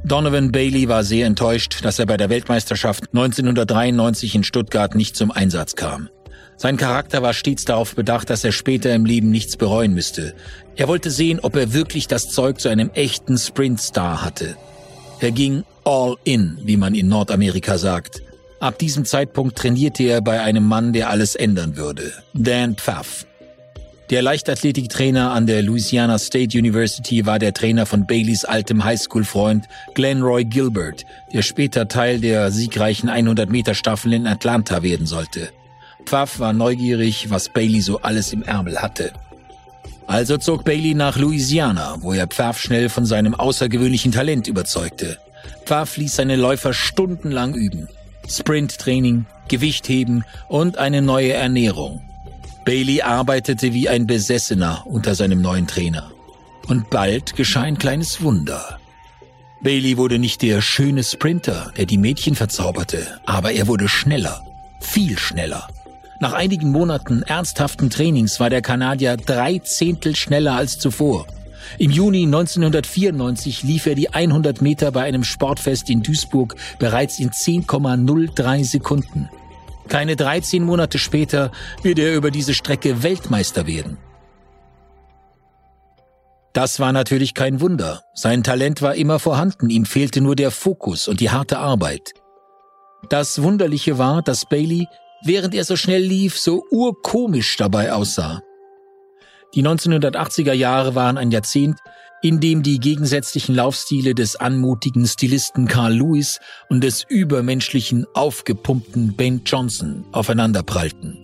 Donovan 0.03 0.51
Bailey 0.51 0.87
war 0.87 1.03
sehr 1.03 1.25
enttäuscht, 1.25 1.79
dass 1.83 1.99
er 1.99 2.05
bei 2.05 2.17
der 2.17 2.29
Weltmeisterschaft 2.29 3.05
1993 3.13 4.35
in 4.35 4.43
Stuttgart 4.43 4.95
nicht 4.95 5.15
zum 5.15 5.31
Einsatz 5.31 5.75
kam. 5.75 6.09
Sein 6.55 6.77
Charakter 6.77 7.21
war 7.21 7.33
stets 7.33 7.65
darauf 7.65 7.93
bedacht, 7.93 8.29
dass 8.29 8.43
er 8.43 8.51
später 8.51 8.93
im 8.95 9.05
Leben 9.05 9.29
nichts 9.29 9.57
bereuen 9.57 9.93
müsste. 9.93 10.33
Er 10.75 10.87
wollte 10.87 11.11
sehen, 11.11 11.39
ob 11.41 11.55
er 11.55 11.73
wirklich 11.73 12.07
das 12.07 12.29
Zeug 12.29 12.59
zu 12.59 12.69
einem 12.69 12.89
echten 12.91 13.37
Sprintstar 13.37 14.23
hatte. 14.23 14.55
Er 15.19 15.31
ging 15.31 15.63
all 15.83 16.15
in, 16.23 16.59
wie 16.63 16.77
man 16.77 16.93
in 16.93 17.07
Nordamerika 17.07 17.77
sagt. 17.77 18.21
Ab 18.59 18.77
diesem 18.77 19.05
Zeitpunkt 19.05 19.57
trainierte 19.57 20.03
er 20.03 20.21
bei 20.21 20.41
einem 20.41 20.65
Mann, 20.65 20.93
der 20.93 21.09
alles 21.09 21.35
ändern 21.35 21.75
würde, 21.75 22.11
Dan 22.33 22.75
Pfaff. 22.75 23.25
Der 24.09 24.21
Leichtathletiktrainer 24.21 25.31
an 25.31 25.47
der 25.47 25.63
Louisiana 25.63 26.17
State 26.17 26.57
University 26.57 27.25
war 27.25 27.39
der 27.39 27.53
Trainer 27.53 27.85
von 27.85 28.07
Baileys 28.07 28.45
altem 28.45 28.83
Highschool-Freund 28.83 29.65
Glenroy 29.95 30.45
Gilbert, 30.45 31.03
der 31.33 31.41
später 31.41 31.87
Teil 31.87 32.19
der 32.19 32.51
siegreichen 32.51 33.09
100-Meter-Staffel 33.09 34.13
in 34.13 34.27
Atlanta 34.27 34.81
werden 34.81 35.07
sollte. 35.07 35.49
Pfaff 36.05 36.39
war 36.39 36.53
neugierig, 36.53 37.29
was 37.29 37.49
Bailey 37.49 37.81
so 37.81 37.99
alles 37.99 38.31
im 38.31 38.43
Ärmel 38.43 38.81
hatte. 38.81 39.11
Also 40.07 40.37
zog 40.37 40.63
Bailey 40.63 40.95
nach 40.95 41.17
Louisiana, 41.17 41.97
wo 41.99 42.13
er 42.13 42.27
Pfaff 42.27 42.59
schnell 42.59 42.87
von 42.87 43.05
seinem 43.05 43.35
außergewöhnlichen 43.35 44.13
Talent 44.13 44.47
überzeugte. 44.47 45.17
Pfaff 45.65 45.97
ließ 45.97 46.15
seine 46.15 46.37
Läufer 46.37 46.73
stundenlang 46.73 47.53
üben. 47.53 47.89
Sprinttraining, 48.29 49.25
Gewichtheben 49.49 50.23
und 50.47 50.77
eine 50.77 51.01
neue 51.01 51.33
Ernährung. 51.33 52.01
Bailey 52.65 53.01
arbeitete 53.01 53.73
wie 53.73 53.89
ein 53.89 54.07
Besessener 54.07 54.83
unter 54.85 55.13
seinem 55.13 55.41
neuen 55.41 55.67
Trainer. 55.67 56.11
Und 56.67 56.89
bald 56.89 57.35
geschah 57.35 57.61
ein 57.61 57.77
kleines 57.77 58.21
Wunder. 58.21 58.79
Bailey 59.61 59.97
wurde 59.97 60.19
nicht 60.19 60.41
der 60.41 60.61
schöne 60.61 61.03
Sprinter, 61.03 61.71
der 61.77 61.85
die 61.85 61.97
Mädchen 61.97 62.35
verzauberte, 62.35 63.19
aber 63.25 63.51
er 63.53 63.67
wurde 63.67 63.87
schneller, 63.87 64.41
viel 64.79 65.17
schneller. 65.17 65.67
Nach 66.19 66.33
einigen 66.33 66.71
Monaten 66.71 67.21
ernsthaften 67.21 67.89
Trainings 67.89 68.39
war 68.39 68.49
der 68.49 68.61
Kanadier 68.61 69.17
drei 69.17 69.59
Zehntel 69.59 70.15
schneller 70.15 70.55
als 70.55 70.79
zuvor. 70.79 71.27
Im 71.77 71.91
Juni 71.91 72.23
1994 72.23 73.63
lief 73.63 73.85
er 73.85 73.95
die 73.95 74.09
100 74.09 74.61
Meter 74.61 74.91
bei 74.91 75.03
einem 75.03 75.23
Sportfest 75.23 75.89
in 75.89 76.01
Duisburg 76.01 76.55
bereits 76.79 77.19
in 77.19 77.29
10,03 77.29 78.63
Sekunden. 78.63 79.29
Keine 79.87 80.15
13 80.15 80.63
Monate 80.63 80.97
später 80.97 81.51
wird 81.83 81.99
er 81.99 82.15
über 82.15 82.31
diese 82.31 82.53
Strecke 82.53 83.03
Weltmeister 83.03 83.67
werden. 83.67 83.97
Das 86.53 86.79
war 86.79 86.91
natürlich 86.91 87.35
kein 87.35 87.61
Wunder. 87.61 88.01
Sein 88.15 88.43
Talent 88.43 88.81
war 88.81 88.95
immer 88.95 89.19
vorhanden, 89.19 89.69
ihm 89.69 89.85
fehlte 89.85 90.21
nur 90.21 90.35
der 90.35 90.49
Fokus 90.49 91.07
und 91.07 91.19
die 91.19 91.29
harte 91.29 91.59
Arbeit. 91.59 92.13
Das 93.09 93.43
Wunderliche 93.43 93.99
war, 93.99 94.23
dass 94.23 94.45
Bailey 94.45 94.87
während 95.23 95.53
er 95.53 95.63
so 95.63 95.75
schnell 95.75 96.01
lief, 96.01 96.39
so 96.39 96.63
urkomisch 96.71 97.57
dabei 97.57 97.93
aussah. 97.93 98.41
Die 99.55 99.63
1980er 99.63 100.53
Jahre 100.53 100.95
waren 100.95 101.17
ein 101.17 101.31
Jahrzehnt, 101.31 101.79
in 102.21 102.39
dem 102.39 102.63
die 102.63 102.79
gegensätzlichen 102.79 103.55
Laufstile 103.55 104.15
des 104.15 104.35
anmutigen 104.35 105.05
Stilisten 105.05 105.67
Carl 105.67 105.93
Lewis 105.93 106.39
und 106.69 106.83
des 106.83 107.03
übermenschlichen, 107.07 108.05
aufgepumpten 108.13 109.15
Ben 109.15 109.41
Johnson 109.45 110.05
aufeinanderprallten. 110.11 111.19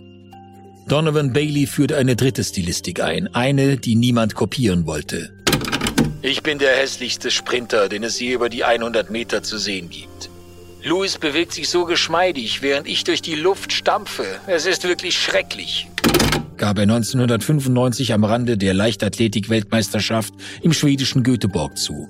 Donovan 0.87 1.33
Bailey 1.33 1.65
führte 1.65 1.97
eine 1.97 2.15
dritte 2.15 2.43
Stilistik 2.43 3.01
ein, 3.01 3.33
eine, 3.33 3.77
die 3.77 3.95
niemand 3.95 4.35
kopieren 4.35 4.85
wollte. 4.85 5.33
Ich 6.21 6.43
bin 6.43 6.59
der 6.59 6.75
hässlichste 6.75 7.31
Sprinter, 7.31 7.89
den 7.89 8.03
es 8.03 8.19
je 8.19 8.33
über 8.33 8.49
die 8.49 8.63
100 8.63 9.09
Meter 9.09 9.43
zu 9.43 9.57
sehen 9.57 9.89
gibt. 9.89 10.29
Louis 10.85 11.17
bewegt 11.17 11.53
sich 11.53 11.69
so 11.69 11.85
geschmeidig, 11.85 12.61
während 12.61 12.87
ich 12.87 13.05
durch 13.05 13.21
die 13.21 13.35
Luft 13.35 13.71
stampfe. 13.71 14.25
Es 14.47 14.65
ist 14.65 14.83
wirklich 14.83 15.17
schrecklich. 15.17 15.87
Gab 16.57 16.77
er 16.77 16.83
1995 16.83 18.13
am 18.13 18.25
Rande 18.25 18.57
der 18.57 18.73
Leichtathletik-Weltmeisterschaft 18.73 20.33
im 20.61 20.73
schwedischen 20.73 21.23
Göteborg 21.23 21.77
zu. 21.77 22.09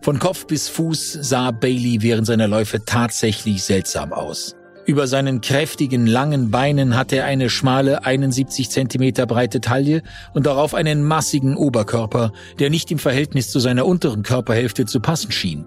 Von 0.00 0.18
Kopf 0.18 0.46
bis 0.46 0.68
Fuß 0.70 1.18
sah 1.20 1.50
Bailey 1.50 1.98
während 2.00 2.26
seiner 2.26 2.48
Läufe 2.48 2.82
tatsächlich 2.86 3.62
seltsam 3.62 4.14
aus. 4.14 4.56
Über 4.86 5.06
seinen 5.06 5.42
kräftigen, 5.42 6.06
langen 6.06 6.50
Beinen 6.50 6.96
hatte 6.96 7.16
er 7.16 7.26
eine 7.26 7.50
schmale, 7.50 8.04
71 8.06 8.70
Zentimeter 8.70 9.26
breite 9.26 9.60
Taille 9.60 10.02
und 10.32 10.46
darauf 10.46 10.74
einen 10.74 11.04
massigen 11.04 11.56
Oberkörper, 11.56 12.32
der 12.58 12.70
nicht 12.70 12.90
im 12.90 12.98
Verhältnis 12.98 13.50
zu 13.50 13.60
seiner 13.60 13.84
unteren 13.84 14.22
Körperhälfte 14.22 14.86
zu 14.86 14.98
passen 14.98 15.30
schien. 15.30 15.66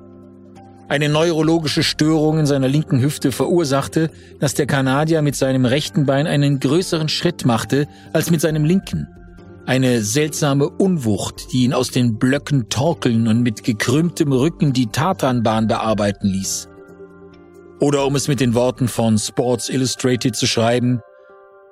Eine 0.87 1.09
neurologische 1.09 1.81
Störung 1.81 2.37
in 2.37 2.45
seiner 2.45 2.67
linken 2.67 3.01
Hüfte 3.01 3.31
verursachte, 3.31 4.11
dass 4.39 4.53
der 4.53 4.67
Kanadier 4.67 5.23
mit 5.23 5.35
seinem 5.35 5.65
rechten 5.65 6.05
Bein 6.05 6.27
einen 6.27 6.59
größeren 6.59 7.09
Schritt 7.09 7.43
machte 7.43 7.87
als 8.13 8.29
mit 8.29 8.41
seinem 8.41 8.65
linken. 8.65 9.07
Eine 9.65 10.03
seltsame 10.03 10.69
Unwucht, 10.69 11.51
die 11.51 11.63
ihn 11.63 11.73
aus 11.73 11.89
den 11.89 12.19
Blöcken 12.19 12.69
torkeln 12.69 13.27
und 13.27 13.41
mit 13.41 13.63
gekrümmtem 13.63 14.31
Rücken 14.31 14.73
die 14.73 14.85
Tatanbahn 14.85 15.67
bearbeiten 15.67 16.27
ließ. 16.27 16.69
Oder 17.79 18.05
um 18.05 18.15
es 18.15 18.27
mit 18.27 18.39
den 18.39 18.53
Worten 18.53 18.87
von 18.87 19.17
Sports 19.17 19.69
Illustrated 19.69 20.35
zu 20.35 20.45
schreiben, 20.45 21.01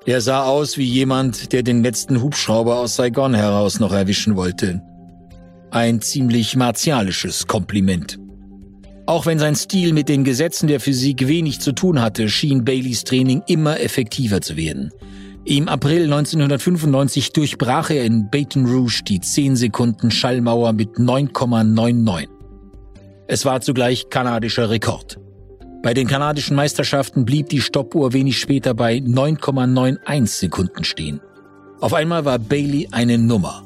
er 0.05 0.21
sah 0.21 0.43
aus 0.43 0.77
wie 0.77 0.85
jemand, 0.85 1.53
der 1.53 1.61
den 1.61 1.83
letzten 1.83 2.21
Hubschrauber 2.21 2.77
aus 2.79 2.95
Saigon 2.95 3.35
heraus 3.35 3.79
noch 3.79 3.93
erwischen 3.93 4.35
wollte. 4.35 4.81
Ein 5.69 6.01
ziemlich 6.01 6.55
martialisches 6.55 7.47
Kompliment. 7.47 8.19
Auch 9.05 9.25
wenn 9.25 9.37
sein 9.37 9.55
Stil 9.55 9.91
mit 9.91 10.07
den 10.07 10.23
Gesetzen 10.23 10.67
der 10.67 10.79
Physik 10.79 11.27
wenig 11.27 11.59
zu 11.59 11.73
tun 11.73 12.01
hatte, 12.01 12.29
schien 12.29 12.63
Baileys 12.63 13.03
Training 13.03 13.43
immer 13.47 13.79
effektiver 13.81 14.39
zu 14.39 14.55
werden. 14.55 14.91
Im 15.45 15.67
April 15.67 16.03
1995 16.03 17.33
durchbrach 17.33 17.89
er 17.89 18.05
in 18.05 18.29
Baton 18.29 18.65
Rouge 18.65 19.01
die 19.05 19.19
10 19.19 19.57
Sekunden 19.57 20.09
Schallmauer 20.09 20.71
mit 20.71 20.91
9,99. 20.91 22.29
Es 23.27 23.43
war 23.43 23.59
zugleich 23.59 24.09
kanadischer 24.09 24.69
Rekord. 24.69 25.19
Bei 25.81 25.93
den 25.93 26.07
kanadischen 26.07 26.55
Meisterschaften 26.55 27.25
blieb 27.25 27.49
die 27.49 27.59
Stoppuhr 27.59 28.13
wenig 28.13 28.39
später 28.39 28.73
bei 28.73 28.99
9,91 28.99 30.27
Sekunden 30.27 30.85
stehen. 30.85 31.19
Auf 31.81 31.93
einmal 31.93 32.23
war 32.23 32.39
Bailey 32.39 32.87
eine 32.91 33.17
Nummer. 33.17 33.63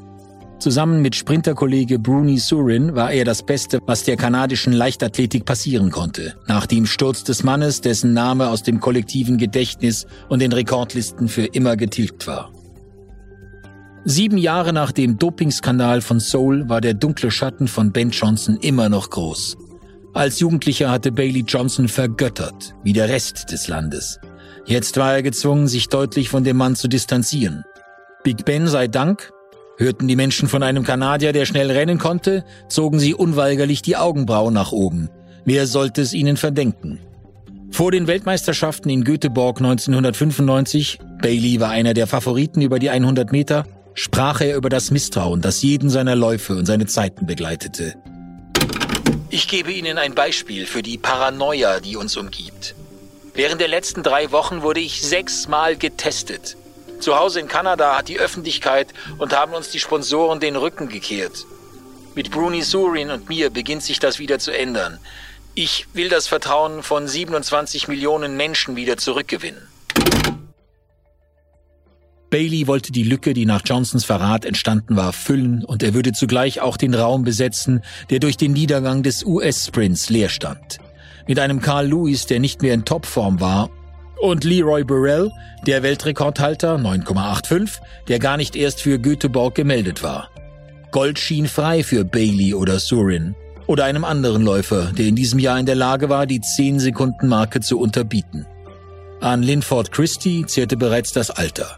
Zusammen 0.60 1.04
mit 1.04 1.16
Sprinterkollege 1.16 2.00
Bruni 2.00 2.40
Surin 2.40 2.96
war 2.96 3.12
er 3.12 3.26
das 3.26 3.44
Beste, 3.44 3.80
was 3.86 4.04
der 4.04 4.18
kanadischen 4.18 4.74
Leichtathletik 4.74 5.46
passieren 5.46 5.92
konnte, 5.92 6.36
nach 6.48 6.66
dem 6.66 6.88
Sturz 6.88 7.24
des 7.24 7.44
Mannes, 7.44 7.82
dessen 7.82 8.14
Name 8.14 8.50
aus 8.50 8.64
dem 8.64 8.80
kollektiven 8.80 9.38
Gedächtnis 9.38 10.08
und 10.30 10.42
den 10.42 10.52
Rekordlisten 10.52 11.28
für 11.28 11.46
immer 11.46 11.78
getilgt 11.78 12.26
war. 12.26 12.52
Sieben 14.04 14.38
Jahre 14.38 14.74
nach 14.74 14.92
dem 14.92 15.20
Dopingskandal 15.20 16.02
von 16.02 16.20
Seoul 16.20 16.68
war 16.70 16.82
der 16.82 16.96
dunkle 16.96 17.30
Schatten 17.30 17.68
von 17.68 17.92
Ben 17.92 18.10
Johnson 18.10 18.58
immer 18.58 18.90
noch 18.90 19.12
groß. 19.12 19.58
Als 20.14 20.40
Jugendlicher 20.40 20.90
hatte 20.90 21.12
Bailey 21.12 21.44
Johnson 21.48 21.88
vergöttert, 21.88 22.74
wie 22.84 22.94
der 22.94 23.10
Rest 23.10 23.52
des 23.52 23.68
Landes. 23.68 24.20
Jetzt 24.66 24.98
war 24.98 25.14
er 25.14 25.22
gezwungen, 25.22 25.68
sich 25.68 25.90
deutlich 25.90 26.30
von 26.30 26.44
dem 26.44 26.58
Mann 26.58 26.76
zu 26.76 26.88
distanzieren. 26.88 27.64
Big 28.24 28.44
Ben 28.44 28.68
sei 28.68 28.88
Dank, 28.88 29.32
Hörten 29.78 30.08
die 30.08 30.16
Menschen 30.16 30.50
von 30.50 30.64
einem 30.64 30.84
Kanadier, 30.84 31.34
der 31.34 31.46
schnell 31.46 31.70
rennen 31.70 32.00
konnte, 32.00 32.44
zogen 32.68 33.00
sie 33.00 33.14
unweigerlich 33.14 33.84
die 33.84 33.96
Augenbrauen 33.96 34.54
nach 34.54 34.72
oben. 34.72 35.10
Wer 35.46 35.68
sollte 35.68 36.02
es 36.02 36.14
ihnen 36.14 36.36
verdenken? 36.36 37.00
Vor 37.70 37.92
den 37.92 38.08
Weltmeisterschaften 38.08 38.90
in 38.90 39.04
Göteborg 39.04 39.60
1995, 39.60 40.98
Bailey 41.22 41.60
war 41.60 41.70
einer 41.70 41.94
der 41.94 42.08
Favoriten 42.08 42.62
über 42.62 42.80
die 42.80 42.90
100 42.90 43.32
Meter, 43.32 43.66
sprach 43.94 44.42
er 44.42 44.56
über 44.56 44.70
das 44.70 44.90
Misstrauen, 44.90 45.42
das 45.42 45.62
jeden 45.62 45.92
seiner 45.92 46.16
Läufe 46.16 46.56
und 46.56 46.66
seine 46.66 46.88
Zeiten 46.88 47.28
begleitete. 47.28 47.94
Ich 49.30 49.48
gebe 49.48 49.72
Ihnen 49.72 50.00
ein 50.00 50.16
Beispiel 50.16 50.66
für 50.66 50.82
die 50.82 50.98
Paranoia, 50.98 51.80
die 51.82 51.98
uns 51.98 52.18
umgibt. 52.18 52.74
Während 53.36 53.62
der 53.62 53.68
letzten 53.68 54.02
drei 54.02 54.32
Wochen 54.32 54.64
wurde 54.64 54.80
ich 54.80 55.04
sechsmal 55.04 55.76
getestet. 55.76 56.58
Zu 57.00 57.18
Hause 57.18 57.40
in 57.40 57.48
Kanada 57.48 57.98
hat 57.98 58.08
die 58.08 58.20
Öffentlichkeit 58.20 58.88
und 59.18 59.36
haben 59.36 59.54
uns 59.54 59.70
die 59.70 59.80
Sponsoren 59.80 60.40
den 60.40 60.56
Rücken 60.56 60.90
gekehrt. 60.90 61.46
Mit 62.16 62.32
Bruni 62.32 62.64
Surin 62.64 63.12
und 63.12 63.30
mir 63.30 63.50
beginnt 63.52 63.84
sich 63.84 64.00
das 64.00 64.18
wieder 64.18 64.40
zu 64.40 64.52
ändern. 64.52 64.98
Ich 65.54 65.88
will 65.94 66.10
das 66.10 66.28
Vertrauen 66.28 66.84
von 66.84 67.08
27 67.08 67.88
Millionen 67.88 68.36
Menschen 68.38 68.76
wieder 68.76 68.98
zurückgewinnen. 68.98 69.68
Bailey 72.30 72.68
wollte 72.68 72.92
die 72.92 73.04
Lücke, 73.04 73.34
die 73.34 73.46
nach 73.46 73.62
Johnsons 73.64 74.04
Verrat 74.04 74.44
entstanden 74.44 74.98
war, 74.98 75.14
füllen 75.14 75.64
und 75.64 75.82
er 75.82 75.94
würde 75.94 76.12
zugleich 76.12 76.60
auch 76.60 76.76
den 76.76 76.94
Raum 76.94 77.24
besetzen, 77.24 77.84
der 78.10 78.20
durch 78.20 78.36
den 78.36 78.52
Niedergang 78.52 79.02
des 79.02 79.24
US-Sprints 79.24 80.10
leer 80.10 80.30
stand. 80.30 80.80
Mit 81.28 81.40
einem 81.40 81.62
Carl 81.62 81.88
Lewis, 81.88 82.26
der 82.26 82.40
nicht 82.40 82.62
mehr 82.62 82.74
in 82.74 82.84
Topform 82.84 83.40
war, 83.40 83.70
und 84.22 84.44
Leroy 84.44 84.84
Burrell, 84.84 85.32
der 85.66 85.84
Weltrekordhalter 85.84 86.76
9,85, 86.76 87.80
der 88.08 88.20
gar 88.20 88.38
nicht 88.38 88.56
erst 88.56 88.82
für 88.82 89.00
Göteborg 89.00 89.56
gemeldet 89.56 90.04
war. 90.04 90.30
Gold 90.92 91.20
schien 91.20 91.48
frei 91.48 91.84
für 91.84 92.06
Bailey 92.06 92.54
oder 92.54 92.80
Surin 92.80 93.36
oder 93.68 93.86
einem 93.86 94.06
anderen 94.06 94.44
Läufer, 94.44 94.92
der 94.98 95.06
in 95.06 95.16
diesem 95.16 95.40
Jahr 95.40 95.60
in 95.60 95.66
der 95.66 95.76
Lage 95.76 96.10
war, 96.10 96.26
die 96.26 96.40
10-Sekunden-Marke 96.40 97.60
zu 97.60 97.80
unterbieten. 97.80 98.46
An 99.20 99.44
Linford 99.44 99.92
Christie 99.92 100.46
zehrte 100.46 100.78
bereits 100.78 101.12
das 101.12 101.30
Alter. 101.30 101.78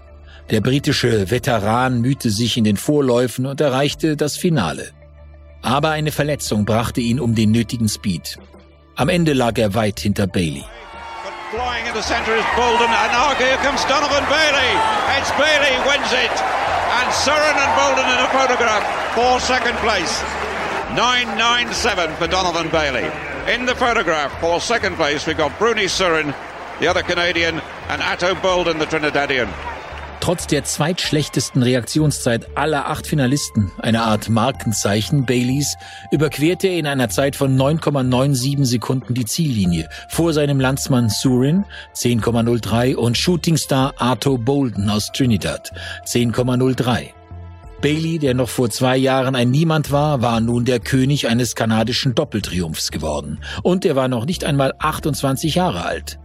Der 0.51 0.61
britische 0.61 1.31
Veteran 1.31 2.01
mühte 2.01 2.29
sich 2.29 2.57
in 2.57 2.63
den 2.63 2.77
Vorläufen 2.77 3.45
und 3.45 3.61
erreichte 3.61 4.15
das 4.15 4.35
Finale. 4.35 4.89
Aber 5.61 5.89
eine 5.89 6.11
Verletzung 6.11 6.65
brachte 6.65 7.01
ihn 7.01 7.19
um 7.19 7.35
den 7.35 7.51
nötigen 7.51 7.89
Speed. 7.89 8.37
Am 8.95 9.09
Ende 9.09 9.33
lag 9.33 9.57
er 9.57 9.73
weit 9.73 9.99
hinter 9.99 10.27
Bailey. 10.27 10.63
Flying 11.49 11.87
in 11.87 11.95
the 11.95 12.03
center 12.03 12.35
is 12.35 12.45
Bolden, 12.55 12.85
and 12.85 13.37
here 13.39 13.57
comes 13.65 13.83
Donovan 13.85 14.21
Bailey. 14.29 14.71
It's 15.17 15.31
Bailey 15.31 15.73
wins 15.89 16.13
it, 16.13 16.29
and 16.29 17.09
Surin 17.25 17.57
and 17.57 17.73
Bolden 17.73 18.05
in 18.05 18.19
a 18.21 18.29
photograph 18.29 18.85
for 19.15 19.39
second 19.39 19.75
place. 19.79 20.21
997 20.93 22.15
for 22.17 22.27
Donovan 22.27 22.69
Bailey. 22.69 23.09
In 23.51 23.65
the 23.65 23.73
photograph 23.73 24.39
for 24.39 24.61
second 24.61 24.95
place, 24.95 25.25
we've 25.25 25.37
got 25.37 25.57
Bruni 25.57 25.85
Surin, 25.85 26.35
the 26.79 26.85
other 26.85 27.01
Canadian, 27.01 27.59
and 27.87 27.99
Atto 28.03 28.35
Bolden, 28.35 28.77
the 28.77 28.85
Trinidadian. 28.85 29.51
Trotz 30.21 30.47
der 30.47 30.63
zweitschlechtesten 30.63 31.63
Reaktionszeit 31.63 32.57
aller 32.57 32.87
acht 32.87 33.07
Finalisten, 33.07 33.71
eine 33.79 34.03
Art 34.03 34.29
Markenzeichen 34.29 35.25
Baileys, 35.25 35.75
überquerte 36.11 36.67
er 36.67 36.77
in 36.77 36.87
einer 36.87 37.09
Zeit 37.09 37.35
von 37.35 37.57
9,97 37.57 38.65
Sekunden 38.65 39.13
die 39.13 39.25
Ziellinie 39.25 39.89
vor 40.09 40.33
seinem 40.33 40.59
Landsmann 40.59 41.09
Surin 41.09 41.63
10,03 41.95 42.95
und 42.95 43.17
Shootingstar 43.17 43.93
Arto 43.97 44.37
Bolden 44.37 44.89
aus 44.89 45.11
Trinidad 45.13 45.71
10,03. 46.05 47.07
Bailey, 47.81 48.19
der 48.19 48.33
noch 48.33 48.49
vor 48.49 48.69
zwei 48.69 48.97
Jahren 48.97 49.35
ein 49.35 49.51
Niemand 49.51 49.89
war, 49.89 50.21
war 50.21 50.41
nun 50.41 50.65
der 50.65 50.81
König 50.81 51.29
eines 51.29 51.55
kanadischen 51.55 52.13
Doppeltriumphs 52.13 52.91
geworden. 52.91 53.39
Und 53.63 53.85
er 53.85 53.95
war 53.95 54.09
noch 54.09 54.25
nicht 54.25 54.43
einmal 54.43 54.73
28 54.79 55.55
Jahre 55.55 55.85
alt. 55.85 56.19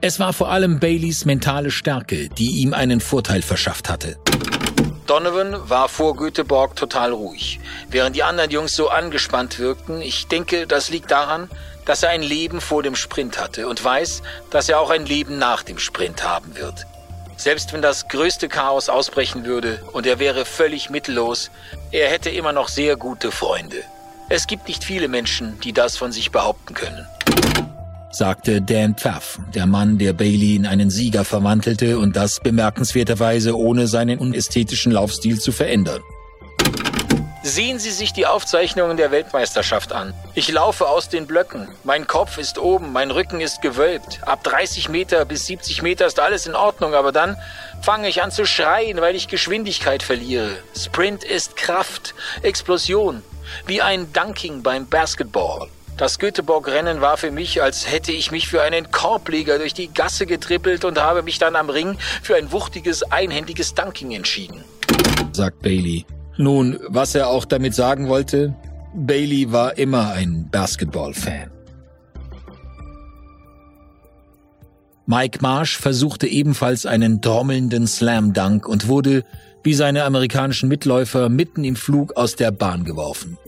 Es 0.00 0.20
war 0.20 0.32
vor 0.32 0.50
allem 0.50 0.78
Baileys 0.78 1.24
mentale 1.24 1.70
Stärke, 1.70 2.28
die 2.28 2.60
ihm 2.60 2.74
einen 2.74 3.00
Vorteil 3.00 3.42
verschafft 3.42 3.88
hatte. 3.88 4.16
Donovan 5.06 5.68
war 5.70 5.88
vor 5.88 6.16
Göteborg 6.16 6.76
total 6.76 7.12
ruhig, 7.12 7.60
während 7.88 8.16
die 8.16 8.22
anderen 8.22 8.50
Jungs 8.50 8.74
so 8.74 8.88
angespannt 8.88 9.58
wirkten. 9.58 10.02
Ich 10.02 10.26
denke, 10.26 10.66
das 10.66 10.90
liegt 10.90 11.10
daran, 11.10 11.48
dass 11.84 12.02
er 12.02 12.10
ein 12.10 12.22
Leben 12.22 12.60
vor 12.60 12.82
dem 12.82 12.96
Sprint 12.96 13.40
hatte 13.40 13.68
und 13.68 13.82
weiß, 13.82 14.22
dass 14.50 14.68
er 14.68 14.80
auch 14.80 14.90
ein 14.90 15.06
Leben 15.06 15.38
nach 15.38 15.62
dem 15.62 15.78
Sprint 15.78 16.24
haben 16.24 16.56
wird. 16.56 16.86
Selbst 17.36 17.72
wenn 17.72 17.82
das 17.82 18.08
größte 18.08 18.48
Chaos 18.48 18.88
ausbrechen 18.88 19.44
würde 19.44 19.82
und 19.92 20.06
er 20.06 20.18
wäre 20.18 20.44
völlig 20.44 20.90
mittellos, 20.90 21.50
er 21.92 22.10
hätte 22.10 22.30
immer 22.30 22.52
noch 22.52 22.68
sehr 22.68 22.96
gute 22.96 23.30
Freunde. 23.30 23.82
Es 24.28 24.46
gibt 24.46 24.66
nicht 24.66 24.82
viele 24.82 25.08
Menschen, 25.08 25.60
die 25.60 25.72
das 25.72 25.96
von 25.96 26.10
sich 26.10 26.32
behaupten 26.32 26.74
können. 26.74 27.06
Sagte 28.16 28.62
Dan 28.62 28.94
Pfaff, 28.94 29.38
der 29.54 29.66
Mann, 29.66 29.98
der 29.98 30.14
Bailey 30.14 30.56
in 30.56 30.64
einen 30.64 30.88
Sieger 30.88 31.22
verwandelte 31.22 31.98
und 31.98 32.16
das 32.16 32.40
bemerkenswerterweise 32.40 33.54
ohne 33.54 33.88
seinen 33.88 34.18
unästhetischen 34.18 34.90
Laufstil 34.90 35.38
zu 35.38 35.52
verändern. 35.52 36.00
Sehen 37.42 37.78
Sie 37.78 37.90
sich 37.90 38.14
die 38.14 38.24
Aufzeichnungen 38.24 38.96
der 38.96 39.10
Weltmeisterschaft 39.10 39.92
an. 39.92 40.14
Ich 40.34 40.50
laufe 40.50 40.88
aus 40.88 41.10
den 41.10 41.26
Blöcken. 41.26 41.68
Mein 41.84 42.06
Kopf 42.06 42.38
ist 42.38 42.56
oben, 42.56 42.90
mein 42.90 43.10
Rücken 43.10 43.42
ist 43.42 43.60
gewölbt. 43.60 44.20
Ab 44.22 44.42
30 44.44 44.88
Meter 44.88 45.26
bis 45.26 45.44
70 45.44 45.82
Meter 45.82 46.06
ist 46.06 46.18
alles 46.18 46.46
in 46.46 46.54
Ordnung, 46.54 46.94
aber 46.94 47.12
dann 47.12 47.36
fange 47.82 48.08
ich 48.08 48.22
an 48.22 48.30
zu 48.30 48.46
schreien, 48.46 48.98
weil 49.02 49.14
ich 49.14 49.28
Geschwindigkeit 49.28 50.02
verliere. 50.02 50.56
Sprint 50.74 51.22
ist 51.22 51.56
Kraft, 51.56 52.14
Explosion, 52.40 53.22
wie 53.66 53.82
ein 53.82 54.10
Dunking 54.14 54.62
beim 54.62 54.86
Basketball. 54.86 55.68
Das 55.96 56.18
Göteborg-Rennen 56.18 57.00
war 57.00 57.16
für 57.16 57.30
mich, 57.30 57.62
als 57.62 57.90
hätte 57.90 58.12
ich 58.12 58.30
mich 58.30 58.48
für 58.48 58.60
einen 58.60 58.90
Korbleger 58.90 59.58
durch 59.58 59.72
die 59.72 59.88
Gasse 59.88 60.26
getrippelt 60.26 60.84
und 60.84 61.00
habe 61.00 61.22
mich 61.22 61.38
dann 61.38 61.56
am 61.56 61.70
Ring 61.70 61.96
für 62.22 62.36
ein 62.36 62.52
wuchtiges, 62.52 63.02
einhändiges 63.02 63.74
Dunking 63.74 64.12
entschieden. 64.12 64.62
Sagt 65.32 65.62
Bailey. 65.62 66.04
Nun, 66.36 66.78
was 66.88 67.14
er 67.14 67.28
auch 67.28 67.46
damit 67.46 67.74
sagen 67.74 68.08
wollte, 68.08 68.54
Bailey 68.94 69.52
war 69.52 69.78
immer 69.78 70.10
ein 70.12 70.50
Basketball-Fan. 70.50 71.50
Mike 75.06 75.38
Marsh 75.40 75.78
versuchte 75.78 76.26
ebenfalls 76.26 76.84
einen 76.84 77.22
trommelnden 77.22 77.86
Slam 77.86 78.34
Dunk 78.34 78.68
und 78.68 78.88
wurde, 78.88 79.24
wie 79.62 79.72
seine 79.72 80.04
amerikanischen 80.04 80.68
Mitläufer, 80.68 81.30
mitten 81.30 81.64
im 81.64 81.76
Flug 81.76 82.16
aus 82.16 82.36
der 82.36 82.50
Bahn 82.50 82.84
geworfen. 82.84 83.38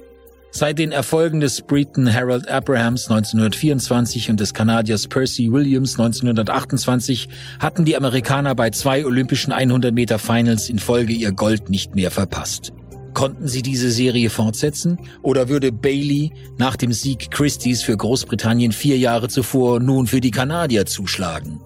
Seit 0.50 0.78
den 0.78 0.92
Erfolgen 0.92 1.40
des 1.40 1.60
Briten 1.60 2.12
Harold 2.12 2.48
Abrahams 2.48 3.10
1924 3.10 4.30
und 4.30 4.40
des 4.40 4.54
Kanadiers 4.54 5.06
Percy 5.06 5.52
Williams 5.52 5.98
1928 5.98 7.28
hatten 7.60 7.84
die 7.84 7.96
Amerikaner 7.96 8.54
bei 8.54 8.70
zwei 8.70 9.04
Olympischen 9.04 9.52
100 9.52 9.94
Meter 9.94 10.18
Finals 10.18 10.70
in 10.70 10.78
Folge 10.78 11.12
ihr 11.12 11.32
Gold 11.32 11.68
nicht 11.68 11.94
mehr 11.94 12.10
verpasst. 12.10 12.72
Konnten 13.12 13.46
sie 13.46 13.62
diese 13.62 13.90
Serie 13.90 14.30
fortsetzen? 14.30 14.98
Oder 15.22 15.48
würde 15.48 15.70
Bailey 15.70 16.32
nach 16.56 16.76
dem 16.76 16.92
Sieg 16.92 17.30
Christies 17.30 17.82
für 17.82 17.96
Großbritannien 17.96 18.72
vier 18.72 18.96
Jahre 18.96 19.28
zuvor 19.28 19.80
nun 19.80 20.06
für 20.06 20.20
die 20.20 20.30
Kanadier 20.30 20.86
zuschlagen? 20.86 21.60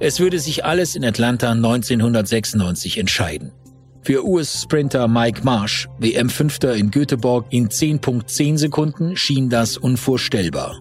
Es 0.00 0.20
würde 0.20 0.38
sich 0.38 0.64
alles 0.64 0.96
in 0.96 1.04
Atlanta 1.04 1.50
1996 1.50 2.98
entscheiden. 2.98 3.52
Für 4.08 4.24
US-Sprinter 4.26 5.06
Mike 5.06 5.42
Marsh, 5.44 5.86
WM-Fünfter 5.98 6.74
in 6.74 6.90
Göteborg 6.90 7.44
in 7.50 7.68
10.10 7.68 8.56
Sekunden, 8.56 9.18
schien 9.18 9.50
das 9.50 9.76
unvorstellbar. 9.76 10.80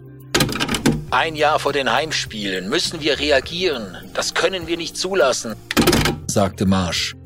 Ein 1.11 1.35
Jahr 1.35 1.59
vor 1.59 1.73
den 1.73 1.91
Heimspielen 1.91 2.69
müssen 2.69 3.01
wir 3.01 3.19
reagieren. 3.19 3.97
Das 4.13 4.33
können 4.33 4.67
wir 4.67 4.77
nicht 4.77 4.95
zulassen, 4.95 5.55
sagte 6.27 6.65
Marsh. 6.65 7.17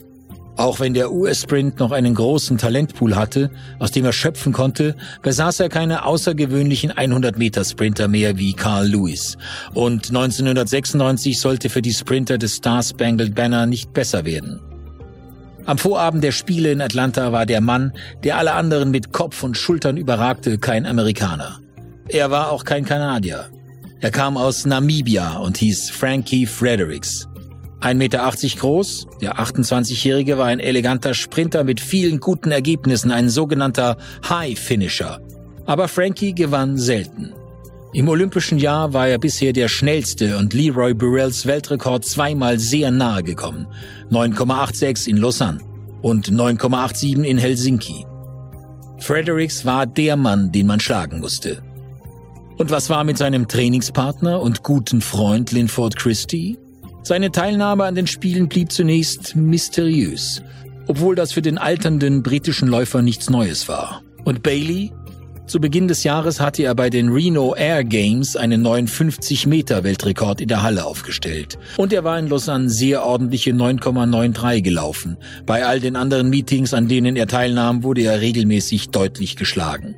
Auch 0.56 0.80
wenn 0.80 0.96
der 0.96 1.12
US-Sprint 1.12 1.78
noch 1.78 1.92
einen 1.92 2.16
großen 2.16 2.58
Talentpool 2.58 3.16
hatte, 3.16 3.52
aus 3.78 3.92
dem 3.92 4.04
er 4.04 4.12
schöpfen 4.12 4.54
konnte, 4.54 4.96
besaß 5.22 5.60
er 5.60 5.70
keine 5.70 6.04
außergewöhnlichen 6.06 6.94
100-Meter-Sprinter 6.94 8.08
mehr 8.08 8.40
wie 8.40 8.54
Carl 8.54 8.88
Lewis. 8.88 9.38
Und 9.76 10.08
1996 10.08 11.40
sollte 11.40 11.70
für 11.70 11.84
die 11.84 11.94
Sprinter 11.94 12.40
des 12.40 12.56
Star 12.56 12.82
Spangled 12.82 13.36
Banner 13.36 13.68
nicht 13.68 13.94
besser 13.94 14.26
werden. 14.26 14.62
Am 15.66 15.78
Vorabend 15.78 16.24
der 16.24 16.32
Spiele 16.32 16.72
in 16.72 16.82
Atlanta 16.82 17.32
war 17.32 17.46
der 17.46 17.62
Mann, 17.62 17.94
der 18.24 18.38
alle 18.38 18.54
anderen 18.54 18.92
mit 18.92 19.14
Kopf 19.14 19.44
und 19.44 19.58
Schultern 19.58 19.98
überragte, 19.98 20.58
kein 20.58 20.86
Amerikaner. 20.86 21.60
Er 22.08 22.32
war 22.32 22.52
auch 22.52 22.66
kein 22.66 22.84
Kanadier. 22.84 23.50
Er 24.00 24.12
kam 24.12 24.38
aus 24.38 24.66
Namibia 24.66 25.38
und 25.38 25.58
hieß 25.58 25.92
Frankie 25.92 26.48
Fredericks. 26.48 27.28
1,80 27.82 27.94
Meter 27.96 28.32
groß, 28.58 29.08
der 29.22 29.40
28-Jährige 29.40 30.38
war 30.38 30.48
ein 30.48 30.60
eleganter 30.60 31.14
Sprinter 31.14 31.64
mit 31.64 31.80
vielen 31.80 32.20
guten 32.20 32.52
Ergebnissen, 32.52 33.12
ein 33.12 33.30
sogenannter 33.30 33.98
High 34.28 34.58
Finisher. 34.58 35.20
Aber 35.66 35.88
Frankie 35.88 36.34
gewann 36.34 36.78
selten. 36.78 37.34
Im 37.94 38.08
olympischen 38.08 38.58
Jahr 38.58 38.94
war 38.94 39.10
er 39.10 39.18
bisher 39.18 39.52
der 39.52 39.68
schnellste 39.68 40.38
und 40.38 40.54
Leroy 40.54 40.94
Burrells 40.94 41.46
Weltrekord 41.46 42.06
zweimal 42.06 42.58
sehr 42.58 42.90
nahe 42.90 43.22
gekommen. 43.22 43.68
9,86 44.10 45.10
in 45.10 45.18
Lausanne 45.18 45.60
und 46.02 46.32
9,87 46.32 47.24
in 47.24 47.38
Helsinki. 47.38 48.06
Fredericks 49.00 49.66
war 49.66 49.86
der 49.86 50.16
Mann, 50.16 50.54
den 50.54 50.68
man 50.68 50.80
schlagen 50.80 51.20
musste. 51.20 51.62
Und 52.58 52.72
was 52.72 52.90
war 52.90 53.04
mit 53.04 53.18
seinem 53.18 53.50
Trainingspartner 53.50 54.40
und 54.40 54.64
guten 54.64 55.02
Freund 55.02 55.52
Linford 55.52 55.98
Christie? 55.98 56.58
Seine 57.04 57.32
Teilnahme 57.32 57.84
an 57.84 57.96
den 57.96 58.08
Spielen 58.08 58.48
blieb 58.48 58.72
zunächst 58.72 59.36
mysteriös, 59.36 60.42
obwohl 60.88 61.16
das 61.16 61.34
für 61.34 61.42
den 61.42 61.58
alternden 61.58 62.24
britischen 62.24 62.70
Läufer 62.70 63.02
nichts 63.02 63.30
Neues 63.30 63.68
war. 63.68 64.02
Und 64.24 64.44
Bailey? 64.44 64.94
Zu 65.52 65.60
Beginn 65.60 65.90
des 65.90 66.06
Jahres 66.06 66.40
hatte 66.40 66.64
er 66.64 66.74
bei 66.76 66.90
den 66.90 67.10
Reno 67.10 67.54
Air 67.54 67.84
Games 67.84 68.38
einen 68.38 68.62
neuen 68.62 68.88
50-Meter-Weltrekord 68.88 70.40
in 70.40 70.48
der 70.48 70.64
Halle 70.64 70.86
aufgestellt. 70.86 71.60
Und 71.76 71.92
er 71.92 72.06
war 72.06 72.18
in 72.18 72.30
Lausanne 72.30 72.70
sehr 72.70 73.04
ordentliche 73.04 73.52
9,93 73.52 74.62
gelaufen. 74.62 75.18
Bei 75.46 75.66
all 75.66 75.82
den 75.82 75.98
anderen 75.98 76.30
Meetings, 76.30 76.74
an 76.74 76.88
denen 76.88 77.18
er 77.18 77.28
teilnahm, 77.28 77.84
wurde 77.84 78.04
er 78.04 78.22
regelmäßig 78.22 78.92
deutlich 78.92 79.36
geschlagen. 79.36 79.94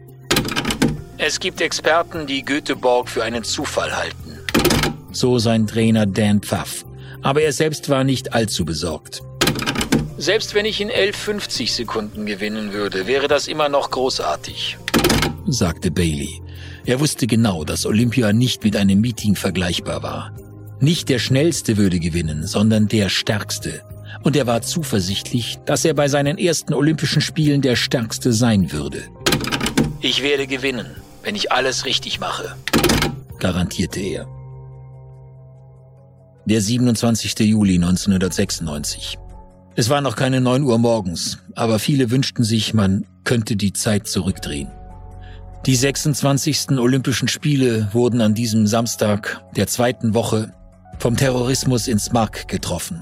Es 1.20 1.40
gibt 1.40 1.62
Experten, 1.62 2.26
die 2.26 2.44
Göteborg 2.44 3.08
für 3.08 3.24
einen 3.24 3.44
Zufall 3.44 3.96
halten. 3.96 4.40
So 5.12 5.38
sein 5.38 5.68
Trainer 5.68 6.08
Dan 6.08 6.42
Pfaff. 6.42 6.84
Aber 7.22 7.44
er 7.44 7.54
selbst 7.54 7.90
war 7.90 8.04
nicht 8.04 8.34
allzu 8.34 8.66
besorgt. 8.66 9.22
Selbst 10.18 10.56
wenn 10.56 10.66
ich 10.66 10.82
in 10.82 10.90
11,50 10.90 11.72
Sekunden 11.72 12.26
gewinnen 12.26 12.74
würde, 12.74 13.06
wäre 13.06 13.28
das 13.28 13.48
immer 13.48 13.68
noch 13.68 13.92
großartig, 13.92 14.78
sagte 15.46 15.92
Bailey. 15.92 16.42
Er 16.86 17.00
wusste 17.00 17.28
genau, 17.28 17.64
dass 17.64 17.86
Olympia 17.86 18.34
nicht 18.34 18.64
mit 18.64 18.76
einem 18.76 19.02
Meeting 19.02 19.36
vergleichbar 19.36 20.04
war. 20.04 20.34
Nicht 20.80 21.10
der 21.10 21.20
Schnellste 21.20 21.78
würde 21.78 22.00
gewinnen, 22.00 22.46
sondern 22.46 22.88
der 22.88 23.10
Stärkste. 23.10 23.84
Und 24.24 24.36
er 24.36 24.48
war 24.48 24.62
zuversichtlich, 24.62 25.60
dass 25.66 25.86
er 25.86 25.94
bei 25.94 26.08
seinen 26.08 26.38
ersten 26.38 26.74
Olympischen 26.74 27.22
Spielen 27.22 27.62
der 27.62 27.76
Stärkste 27.76 28.34
sein 28.34 28.72
würde. 28.72 29.04
Ich 30.02 30.24
werde 30.24 30.48
gewinnen, 30.48 30.88
wenn 31.24 31.36
ich 31.36 31.52
alles 31.52 31.86
richtig 31.86 32.20
mache, 32.20 32.56
garantierte 33.40 34.00
er. 34.02 34.28
Der 36.46 36.60
27. 36.60 37.40
Juli 37.40 37.76
1996. 37.76 39.18
Es 39.76 39.90
war 39.90 40.02
noch 40.02 40.18
keine 40.18 40.42
neun 40.42 40.64
Uhr 40.64 40.78
morgens, 40.78 41.40
aber 41.56 41.80
viele 41.80 42.12
wünschten 42.12 42.44
sich, 42.44 42.74
man 42.74 43.06
könnte 43.24 43.56
die 43.56 43.74
Zeit 43.74 44.08
zurückdrehen. 44.08 44.68
Die 45.66 45.76
26. 45.78 46.72
Olympischen 46.72 47.30
Spiele 47.30 47.88
wurden 47.94 48.20
an 48.20 48.34
diesem 48.34 48.68
Samstag 48.68 49.42
der 49.56 49.66
zweiten 49.68 50.14
Woche 50.14 50.52
vom 51.00 51.16
Terrorismus 51.16 51.88
ins 51.88 52.12
Mark 52.12 52.50
getroffen. 52.50 53.02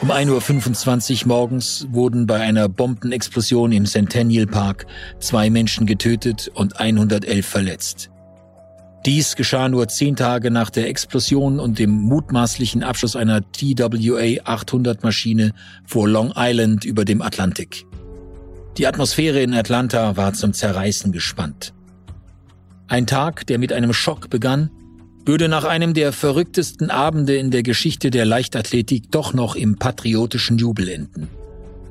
Um 0.00 0.10
1.25 0.10 1.22
Uhr 1.22 1.28
morgens 1.28 1.86
wurden 1.92 2.26
bei 2.26 2.40
einer 2.40 2.68
Bombenexplosion 2.68 3.70
im 3.70 3.86
Centennial 3.86 4.48
Park 4.48 4.86
zwei 5.20 5.48
Menschen 5.48 5.86
getötet 5.86 6.50
und 6.54 6.80
111 6.80 7.46
verletzt. 7.46 8.10
Dies 9.06 9.36
geschah 9.36 9.68
nur 9.68 9.88
zehn 9.88 10.16
Tage 10.16 10.50
nach 10.50 10.70
der 10.70 10.88
Explosion 10.88 11.60
und 11.60 11.78
dem 11.78 11.90
mutmaßlichen 11.90 12.82
Abschuss 12.82 13.16
einer 13.16 13.40
TWA 13.52 14.42
800 14.44 15.02
Maschine 15.02 15.52
vor 15.86 16.08
Long 16.08 16.32
Island 16.36 16.84
über 16.84 17.04
dem 17.04 17.22
Atlantik. 17.22 17.86
Die 18.76 18.86
Atmosphäre 18.86 19.40
in 19.40 19.54
Atlanta 19.54 20.16
war 20.16 20.34
zum 20.34 20.52
Zerreißen 20.52 21.12
gespannt. 21.12 21.72
Ein 22.86 23.06
Tag, 23.06 23.46
der 23.46 23.58
mit 23.58 23.72
einem 23.72 23.92
Schock 23.92 24.30
begann 24.30 24.70
würde 25.28 25.48
nach 25.48 25.64
einem 25.64 25.92
der 25.92 26.12
verrücktesten 26.12 26.90
Abende 26.90 27.36
in 27.36 27.50
der 27.50 27.62
Geschichte 27.62 28.10
der 28.10 28.24
Leichtathletik 28.24 29.10
doch 29.10 29.34
noch 29.34 29.56
im 29.56 29.76
patriotischen 29.76 30.56
Jubel 30.56 30.88
enden. 30.88 31.28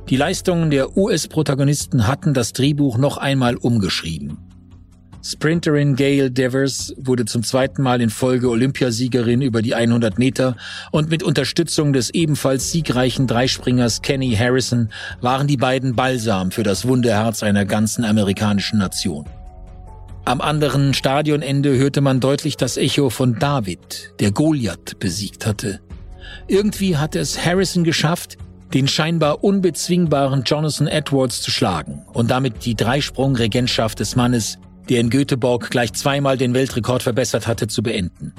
Die 0.09 0.15
Leistungen 0.15 0.71
der 0.71 0.97
US-Protagonisten 0.97 2.07
hatten 2.07 2.33
das 2.33 2.51
Drehbuch 2.53 2.97
noch 2.97 3.17
einmal 3.17 3.55
umgeschrieben. 3.55 4.39
Sprinterin 5.29 5.97
Gail 5.97 6.29
Devers 6.29 6.93
wurde 6.95 7.25
zum 7.25 7.43
zweiten 7.43 7.81
Mal 7.81 7.99
in 7.99 8.09
Folge 8.09 8.49
Olympiasiegerin 8.49 9.41
über 9.41 9.61
die 9.61 9.75
100 9.75 10.17
Meter 10.17 10.55
und 10.91 11.09
mit 11.09 11.21
Unterstützung 11.21 11.91
des 11.91 12.11
ebenfalls 12.11 12.71
siegreichen 12.71 13.27
Dreispringers 13.27 14.01
Kenny 14.01 14.33
Harrison 14.37 14.87
waren 15.19 15.45
die 15.47 15.57
beiden 15.57 15.97
Balsam 15.97 16.51
für 16.51 16.63
das 16.63 16.87
Wunderherz 16.87 17.43
einer 17.43 17.65
ganzen 17.65 18.05
amerikanischen 18.05 18.79
Nation. 18.79 19.25
Am 20.23 20.39
anderen 20.39 20.93
Stadionende 20.93 21.77
hörte 21.77 21.99
man 21.99 22.21
deutlich 22.21 22.55
das 22.55 22.77
Echo 22.77 23.09
von 23.09 23.37
David, 23.37 24.13
der 24.21 24.31
Goliath 24.31 24.97
besiegt 24.97 25.45
hatte. 25.45 25.81
Irgendwie 26.47 26.95
hatte 26.95 27.19
es 27.19 27.45
Harrison 27.45 27.83
geschafft, 27.83 28.37
den 28.73 28.87
scheinbar 28.87 29.43
unbezwingbaren 29.43 30.43
Jonathan 30.43 30.87
Edwards 30.87 31.41
zu 31.41 31.51
schlagen 31.51 32.05
und 32.13 32.31
damit 32.31 32.63
die 32.63 32.75
Dreisprung-Regentschaft 32.75 33.99
des 33.99 34.15
Mannes, 34.15 34.57
der 34.89 34.99
in 34.99 35.09
Göteborg 35.09 35.69
gleich 35.69 35.93
zweimal 35.93 36.37
den 36.37 36.53
Weltrekord 36.53 37.03
verbessert 37.03 37.47
hatte, 37.47 37.67
zu 37.67 37.83
beenden. 37.83 38.33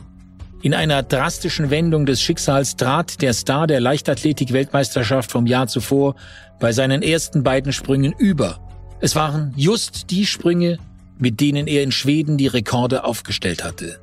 In 0.61 0.75
einer 0.75 1.03
drastischen 1.03 1.71
Wendung 1.71 2.05
des 2.05 2.21
Schicksals 2.21 2.77
trat 2.77 3.23
der 3.23 3.33
Star 3.33 3.67
der 3.67 3.81
Leichtathletik-Weltmeisterschaft 3.81 5.31
vom 5.31 5.47
Jahr 5.47 5.69
zuvor 5.69 6.17
bei 6.59 6.73
seinen 6.73 7.03
ersten 7.03 7.45
beiden 7.45 7.73
Sprüngen 7.73 8.13
über. 8.13 8.59
Es 9.01 9.15
waren 9.15 9.53
just 9.57 10.11
die 10.11 10.27
Sprünge, 10.27 10.79
mit 11.17 11.41
denen 11.41 11.69
er 11.69 11.85
in 11.85 11.93
Schweden 11.93 12.37
die 12.37 12.49
Rekorde 12.49 13.05
aufgestellt 13.05 13.63
hatte. 13.63 14.01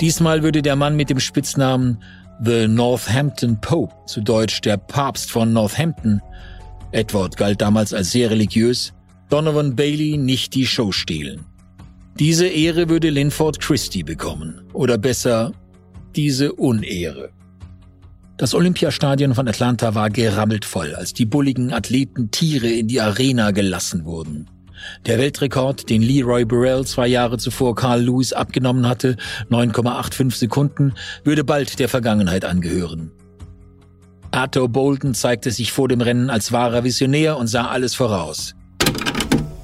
Diesmal 0.00 0.42
würde 0.42 0.60
der 0.60 0.76
Mann 0.76 0.96
mit 0.96 1.08
dem 1.08 1.20
Spitznamen 1.20 2.02
The 2.42 2.68
Northampton 2.68 3.60
Pope, 3.60 3.94
zu 4.06 4.20
Deutsch 4.20 4.60
der 4.60 4.76
Papst 4.76 5.30
von 5.30 5.52
Northampton, 5.52 6.20
Edward 6.92 7.36
galt 7.36 7.60
damals 7.60 7.94
als 7.94 8.10
sehr 8.10 8.30
religiös, 8.30 8.92
Donovan 9.28 9.76
Bailey 9.76 10.16
nicht 10.16 10.54
die 10.54 10.66
Show 10.66 10.90
stehlen. 10.90 11.46
Diese 12.20 12.46
Ehre 12.46 12.90
würde 12.90 13.08
Linford 13.08 13.60
Christie 13.60 14.02
bekommen, 14.02 14.60
oder 14.74 14.98
besser, 14.98 15.52
diese 16.14 16.52
Unehre. 16.52 17.30
Das 18.36 18.52
Olympiastadion 18.52 19.34
von 19.34 19.48
Atlanta 19.48 19.94
war 19.94 20.10
gerammelt 20.10 20.66
voll, 20.66 20.94
als 20.94 21.14
die 21.14 21.24
bulligen 21.24 21.72
Athleten 21.72 22.30
Tiere 22.30 22.68
in 22.68 22.88
die 22.88 23.00
Arena 23.00 23.52
gelassen 23.52 24.04
wurden. 24.04 24.50
Der 25.06 25.16
Weltrekord, 25.16 25.88
den 25.88 26.02
Leroy 26.02 26.44
Burrell 26.44 26.84
zwei 26.84 27.06
Jahre 27.06 27.38
zuvor 27.38 27.74
Carl 27.74 28.02
Lewis 28.02 28.34
abgenommen 28.34 28.86
hatte, 28.86 29.16
9,85 29.48 30.36
Sekunden, 30.36 30.92
würde 31.24 31.42
bald 31.42 31.78
der 31.78 31.88
Vergangenheit 31.88 32.44
angehören. 32.44 33.12
Arthur 34.30 34.68
Bolton 34.68 35.14
zeigte 35.14 35.50
sich 35.50 35.72
vor 35.72 35.88
dem 35.88 36.02
Rennen 36.02 36.28
als 36.28 36.52
wahrer 36.52 36.84
Visionär 36.84 37.38
und 37.38 37.46
sah 37.46 37.68
alles 37.68 37.94
voraus. 37.94 38.54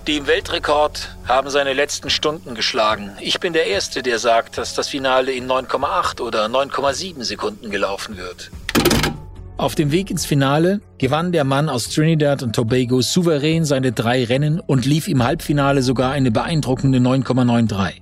Dem 0.08 0.28
Weltrekord 0.28 1.16
haben 1.26 1.50
seine 1.50 1.72
letzten 1.72 2.10
Stunden 2.10 2.54
geschlagen. 2.54 3.10
Ich 3.20 3.40
bin 3.40 3.52
der 3.52 3.66
Erste, 3.66 4.04
der 4.04 4.20
sagt, 4.20 4.56
dass 4.56 4.72
das 4.72 4.86
Finale 4.86 5.32
in 5.32 5.48
9,8 5.48 6.20
oder 6.20 6.46
9,7 6.46 7.24
Sekunden 7.24 7.70
gelaufen 7.70 8.16
wird. 8.16 8.52
Auf 9.56 9.74
dem 9.74 9.90
Weg 9.90 10.12
ins 10.12 10.24
Finale 10.24 10.80
gewann 10.98 11.32
der 11.32 11.42
Mann 11.42 11.68
aus 11.68 11.88
Trinidad 11.88 12.44
und 12.44 12.54
Tobago 12.54 13.00
souverän 13.00 13.64
seine 13.64 13.90
drei 13.90 14.22
Rennen 14.22 14.60
und 14.60 14.86
lief 14.86 15.08
im 15.08 15.24
Halbfinale 15.24 15.82
sogar 15.82 16.12
eine 16.12 16.30
beeindruckende 16.30 16.98
9,93. 16.98 17.94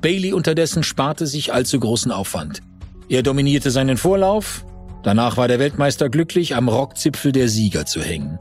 Bailey 0.00 0.32
unterdessen 0.32 0.82
sparte 0.82 1.28
sich 1.28 1.52
allzu 1.52 1.78
großen 1.78 2.10
Aufwand. 2.10 2.60
Er 3.08 3.22
dominierte 3.22 3.70
seinen 3.70 3.98
Vorlauf, 3.98 4.64
danach 5.04 5.36
war 5.36 5.46
der 5.46 5.60
Weltmeister 5.60 6.08
glücklich, 6.08 6.56
am 6.56 6.68
Rockzipfel 6.68 7.30
der 7.30 7.48
Sieger 7.48 7.86
zu 7.86 8.02
hängen. 8.02 8.40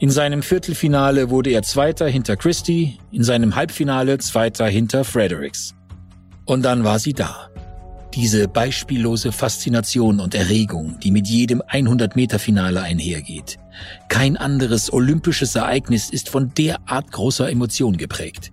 In 0.00 0.08
seinem 0.08 0.42
Viertelfinale 0.42 1.28
wurde 1.28 1.50
er 1.50 1.62
Zweiter 1.62 2.08
hinter 2.08 2.34
Christie, 2.34 2.96
in 3.12 3.22
seinem 3.22 3.54
Halbfinale 3.54 4.16
Zweiter 4.16 4.66
hinter 4.66 5.04
Fredericks. 5.04 5.74
Und 6.46 6.62
dann 6.62 6.84
war 6.84 6.98
sie 6.98 7.12
da. 7.12 7.50
Diese 8.14 8.48
beispiellose 8.48 9.30
Faszination 9.30 10.18
und 10.18 10.34
Erregung, 10.34 10.98
die 11.00 11.10
mit 11.10 11.28
jedem 11.28 11.60
100-Meter-Finale 11.60 12.80
einhergeht. 12.80 13.58
Kein 14.08 14.38
anderes 14.38 14.90
olympisches 14.90 15.54
Ereignis 15.54 16.08
ist 16.08 16.30
von 16.30 16.54
derart 16.54 17.12
großer 17.12 17.50
Emotion 17.50 17.98
geprägt. 17.98 18.52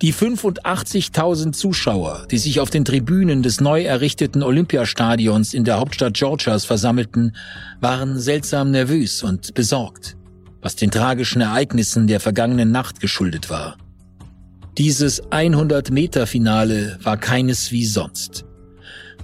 Die 0.00 0.14
85.000 0.14 1.52
Zuschauer, 1.52 2.26
die 2.30 2.38
sich 2.38 2.60
auf 2.60 2.70
den 2.70 2.86
Tribünen 2.86 3.42
des 3.42 3.60
neu 3.60 3.82
errichteten 3.82 4.42
Olympiastadions 4.42 5.52
in 5.52 5.64
der 5.64 5.78
Hauptstadt 5.78 6.14
Georgias 6.14 6.64
versammelten, 6.64 7.36
waren 7.80 8.18
seltsam 8.18 8.70
nervös 8.70 9.22
und 9.22 9.54
besorgt, 9.54 10.16
was 10.60 10.76
den 10.76 10.90
tragischen 10.90 11.40
Ereignissen 11.40 12.06
der 12.06 12.20
vergangenen 12.20 12.70
Nacht 12.70 13.00
geschuldet 13.00 13.50
war. 13.50 13.76
Dieses 14.76 15.22
100-Meter-Finale 15.24 16.98
war 17.02 17.16
keines 17.16 17.72
wie 17.72 17.84
sonst. 17.84 18.44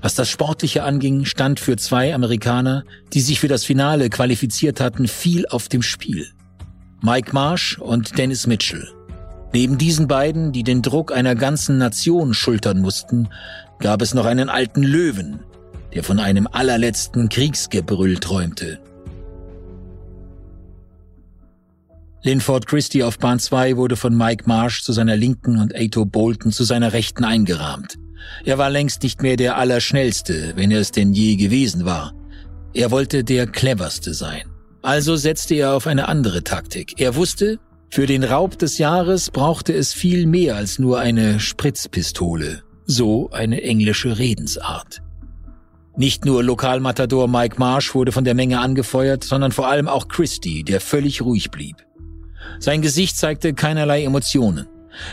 Was 0.02 0.14
das 0.14 0.28
Sportliche 0.28 0.82
anging, 0.82 1.24
stand 1.24 1.60
für 1.60 1.76
zwei 1.76 2.14
Amerikaner, 2.14 2.84
die 3.12 3.20
sich 3.20 3.40
für 3.40 3.48
das 3.48 3.64
Finale 3.64 4.10
qualifiziert 4.10 4.80
hatten, 4.80 5.08
viel 5.08 5.46
auf 5.46 5.68
dem 5.68 5.80
Spiel. 5.80 6.28
Mike 7.02 7.30
Marsh 7.32 7.78
und 7.78 8.18
Dennis 8.18 8.46
Mitchell. 8.46 8.88
Neben 9.52 9.78
diesen 9.78 10.08
beiden, 10.08 10.52
die 10.52 10.64
den 10.64 10.82
Druck 10.82 11.12
einer 11.12 11.36
ganzen 11.36 11.78
Nation 11.78 12.34
schultern 12.34 12.80
mussten, 12.80 13.28
gab 13.78 14.02
es 14.02 14.12
noch 14.12 14.26
einen 14.26 14.48
alten 14.48 14.82
Löwen, 14.82 15.40
der 15.94 16.02
von 16.02 16.18
einem 16.18 16.48
allerletzten 16.50 17.28
Kriegsgebrüll 17.28 18.18
träumte. 18.18 18.80
Linford 22.26 22.66
Christie 22.66 23.02
auf 23.02 23.18
Bahn 23.18 23.38
2 23.38 23.76
wurde 23.76 23.96
von 23.96 24.16
Mike 24.16 24.44
Marsh 24.46 24.82
zu 24.82 24.94
seiner 24.94 25.14
Linken 25.14 25.60
und 25.60 25.76
Ato 25.76 26.06
Bolton 26.06 26.52
zu 26.52 26.64
seiner 26.64 26.94
Rechten 26.94 27.22
eingerahmt. 27.22 27.98
Er 28.44 28.56
war 28.56 28.70
längst 28.70 29.02
nicht 29.02 29.20
mehr 29.20 29.36
der 29.36 29.58
Allerschnellste, 29.58 30.54
wenn 30.56 30.70
er 30.70 30.80
es 30.80 30.90
denn 30.90 31.12
je 31.12 31.36
gewesen 31.36 31.84
war. 31.84 32.14
Er 32.72 32.90
wollte 32.90 33.24
der 33.24 33.46
Cleverste 33.46 34.14
sein. 34.14 34.44
Also 34.80 35.16
setzte 35.16 35.54
er 35.56 35.74
auf 35.74 35.86
eine 35.86 36.08
andere 36.08 36.42
Taktik. 36.42 36.94
Er 36.98 37.14
wusste, 37.14 37.58
für 37.90 38.06
den 38.06 38.24
Raub 38.24 38.58
des 38.58 38.78
Jahres 38.78 39.30
brauchte 39.30 39.74
es 39.74 39.92
viel 39.92 40.26
mehr 40.26 40.56
als 40.56 40.78
nur 40.78 41.00
eine 41.00 41.40
Spritzpistole. 41.40 42.62
So 42.86 43.28
eine 43.32 43.60
englische 43.62 44.18
Redensart. 44.18 45.02
Nicht 45.98 46.24
nur 46.24 46.42
Lokalmatador 46.42 47.28
Mike 47.28 47.56
Marsh 47.58 47.94
wurde 47.94 48.12
von 48.12 48.24
der 48.24 48.34
Menge 48.34 48.60
angefeuert, 48.60 49.24
sondern 49.24 49.52
vor 49.52 49.68
allem 49.68 49.88
auch 49.88 50.08
Christie, 50.08 50.64
der 50.64 50.80
völlig 50.80 51.20
ruhig 51.20 51.50
blieb. 51.50 51.76
Sein 52.58 52.82
Gesicht 52.82 53.16
zeigte 53.16 53.54
keinerlei 53.54 54.04
Emotionen. 54.04 54.66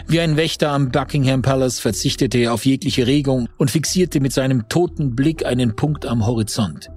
Wie 0.08 0.20
ein 0.20 0.38
Wächter 0.38 0.72
am 0.72 0.92
Buckingham 0.92 1.42
Palace 1.42 1.80
verzichtete 1.80 2.38
er 2.38 2.54
auf 2.54 2.66
jegliche 2.66 3.08
Regung 3.08 3.50
und 3.58 3.72
fixierte 3.72 4.20
mit 4.20 4.34
seinem 4.34 4.70
toten 4.70 5.16
Blick 5.16 5.46
einen 5.46 5.76
Punkt 5.76 6.06
am 6.06 6.26
Horizont. 6.26 6.90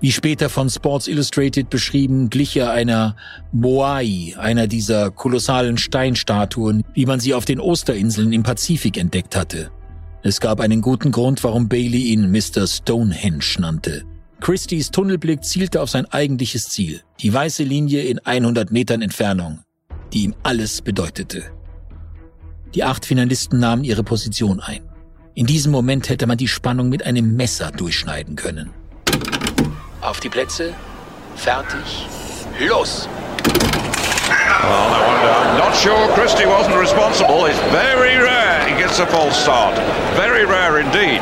Wie 0.00 0.12
später 0.12 0.48
von 0.48 0.70
Sports 0.70 1.08
Illustrated 1.08 1.68
beschrieben, 1.68 2.30
glich 2.30 2.56
er 2.56 2.70
einer 2.70 3.16
Moai, 3.52 4.34
einer 4.38 4.66
dieser 4.66 5.10
kolossalen 5.10 5.76
Steinstatuen, 5.76 6.84
wie 6.94 7.04
man 7.04 7.20
sie 7.20 7.34
auf 7.34 7.44
den 7.44 7.60
Osterinseln 7.60 8.32
im 8.32 8.42
Pazifik 8.42 8.96
entdeckt 8.96 9.36
hatte. 9.36 9.70
Es 10.22 10.40
gab 10.40 10.60
einen 10.60 10.80
guten 10.80 11.10
Grund, 11.10 11.44
warum 11.44 11.68
Bailey 11.68 12.12
ihn 12.12 12.30
Mr. 12.30 12.66
Stonehenge 12.66 13.44
nannte. 13.58 14.04
Christies 14.40 14.90
Tunnelblick 14.90 15.44
zielte 15.44 15.82
auf 15.82 15.90
sein 15.90 16.06
eigentliches 16.06 16.68
Ziel, 16.68 17.02
die 17.20 17.32
weiße 17.32 17.62
Linie 17.62 18.02
in 18.02 18.20
100 18.20 18.70
Metern 18.70 19.02
Entfernung 19.02 19.60
die 20.12 20.24
ihm 20.24 20.34
alles 20.42 20.82
bedeutete. 20.82 21.44
Die 22.74 22.84
acht 22.84 23.04
Finalisten 23.04 23.58
nahmen 23.58 23.84
ihre 23.84 24.04
Position 24.04 24.60
ein. 24.60 24.82
In 25.34 25.46
diesem 25.46 25.72
Moment 25.72 26.08
hätte 26.08 26.26
man 26.26 26.38
die 26.38 26.48
Spannung 26.48 26.88
mit 26.88 27.04
einem 27.04 27.36
Messer 27.36 27.70
durchschneiden 27.70 28.36
können. 28.36 28.70
Auf 30.00 30.20
die 30.20 30.28
Plätze, 30.28 30.74
fertig, 31.36 32.06
los! 32.60 33.08
Well, 34.62 34.90
one 34.90 35.22
down. 35.22 35.58
Not 35.58 35.74
sure 35.74 36.08
Christie 36.14 36.46
wasn't 36.46 36.78
responsible. 36.78 37.46
It's 37.46 37.58
very 37.72 38.16
rare 38.16 38.68
he 38.68 38.76
gets 38.80 39.00
a 39.00 39.06
false 39.06 39.34
start. 39.40 39.74
Very 40.16 40.44
rare 40.44 40.80
indeed. 40.80 41.20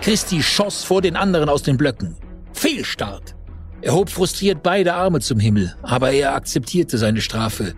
Christie 0.00 0.42
schoss 0.42 0.84
vor 0.84 1.00
den 1.00 1.16
anderen 1.16 1.48
aus 1.48 1.62
den 1.62 1.76
Blöcken. 1.76 2.16
Fehlstart. 2.52 3.34
Er 3.82 3.94
hob 3.94 4.10
frustriert 4.10 4.62
beide 4.62 4.94
Arme 4.94 5.20
zum 5.20 5.40
Himmel, 5.40 5.74
aber 5.82 6.12
er 6.12 6.34
akzeptierte 6.34 6.98
seine 6.98 7.20
Strafe. 7.20 7.74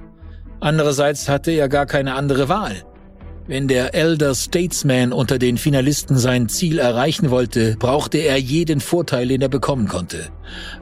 Andererseits 0.61 1.29
hatte 1.29 1.51
er 1.51 1.69
gar 1.69 1.87
keine 1.87 2.15
andere 2.15 2.49
Wahl. 2.49 2.85
Wenn 3.47 3.69
der 3.69 3.95
Elder 3.95 4.35
Statesman 4.35 5.13
unter 5.13 5.39
den 5.39 5.59
Finalisten 5.59 6.17
sein 6.17 6.49
Ziel 6.49 6.79
erreichen 6.79 7.31
wollte, 7.31 7.77
brauchte 7.79 8.19
er 8.19 8.39
jeden 8.39 8.81
Vorteil, 8.81 9.29
den 9.29 9.43
er 9.43 9.49
bekommen 9.49 9.89
konnte. 9.89 10.29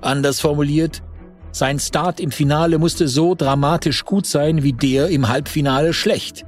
Anders 0.01 0.41
formuliert, 0.41 1.03
sein 1.51 1.81
Start 1.81 2.21
im 2.21 2.31
Finale 2.31 2.79
musste 2.79 3.09
so 3.09 3.35
dramatisch 3.35 4.05
gut 4.05 4.27
sein 4.27 4.63
wie 4.63 4.73
der 4.73 5.09
im 5.09 5.29
Halbfinale 5.29 5.93
schlecht. 5.93 6.45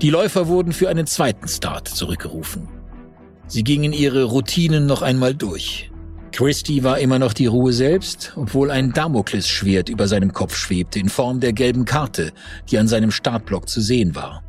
Die 0.00 0.10
Läufer 0.10 0.48
wurden 0.48 0.72
für 0.72 0.88
einen 0.88 1.06
zweiten 1.06 1.48
Start 1.48 1.88
zurückgerufen. 1.88 2.68
Sie 3.46 3.64
gingen 3.64 3.92
ihre 3.92 4.24
Routinen 4.24 4.86
noch 4.86 5.02
einmal 5.02 5.34
durch. 5.34 5.91
Christie 6.32 6.82
war 6.82 6.98
immer 6.98 7.18
noch 7.18 7.34
die 7.34 7.46
Ruhe 7.46 7.72
selbst, 7.72 8.32
obwohl 8.36 8.70
ein 8.70 8.92
Damoklesschwert 8.92 9.88
über 9.88 10.08
seinem 10.08 10.32
Kopf 10.32 10.56
schwebte 10.56 10.98
in 10.98 11.08
Form 11.08 11.40
der 11.40 11.52
gelben 11.52 11.84
Karte, 11.84 12.32
die 12.70 12.78
an 12.78 12.88
seinem 12.88 13.10
Startblock 13.10 13.68
zu 13.68 13.80
sehen 13.80 14.14
war. 14.14 14.42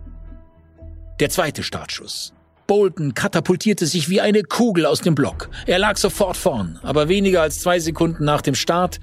Der 1.19 1.30
zweite 1.30 1.62
Startschuss. 1.62 2.34
Bolton 2.65 3.13
katapultierte 3.13 3.86
sich 3.86 4.10
wie 4.10 4.22
eine 4.22 4.43
Kugel 4.43 4.86
aus 4.86 5.02
dem 5.02 5.15
Block. 5.15 5.50
Er 5.65 5.80
lag 5.80 5.98
sofort 5.98 6.38
vorn, 6.38 6.80
aber 6.82 7.10
weniger 7.10 7.41
als 7.41 7.60
zwei 7.60 7.80
Sekunden 7.80 8.24
nach 8.24 8.41
dem 8.41 8.56
Start, 8.56 9.00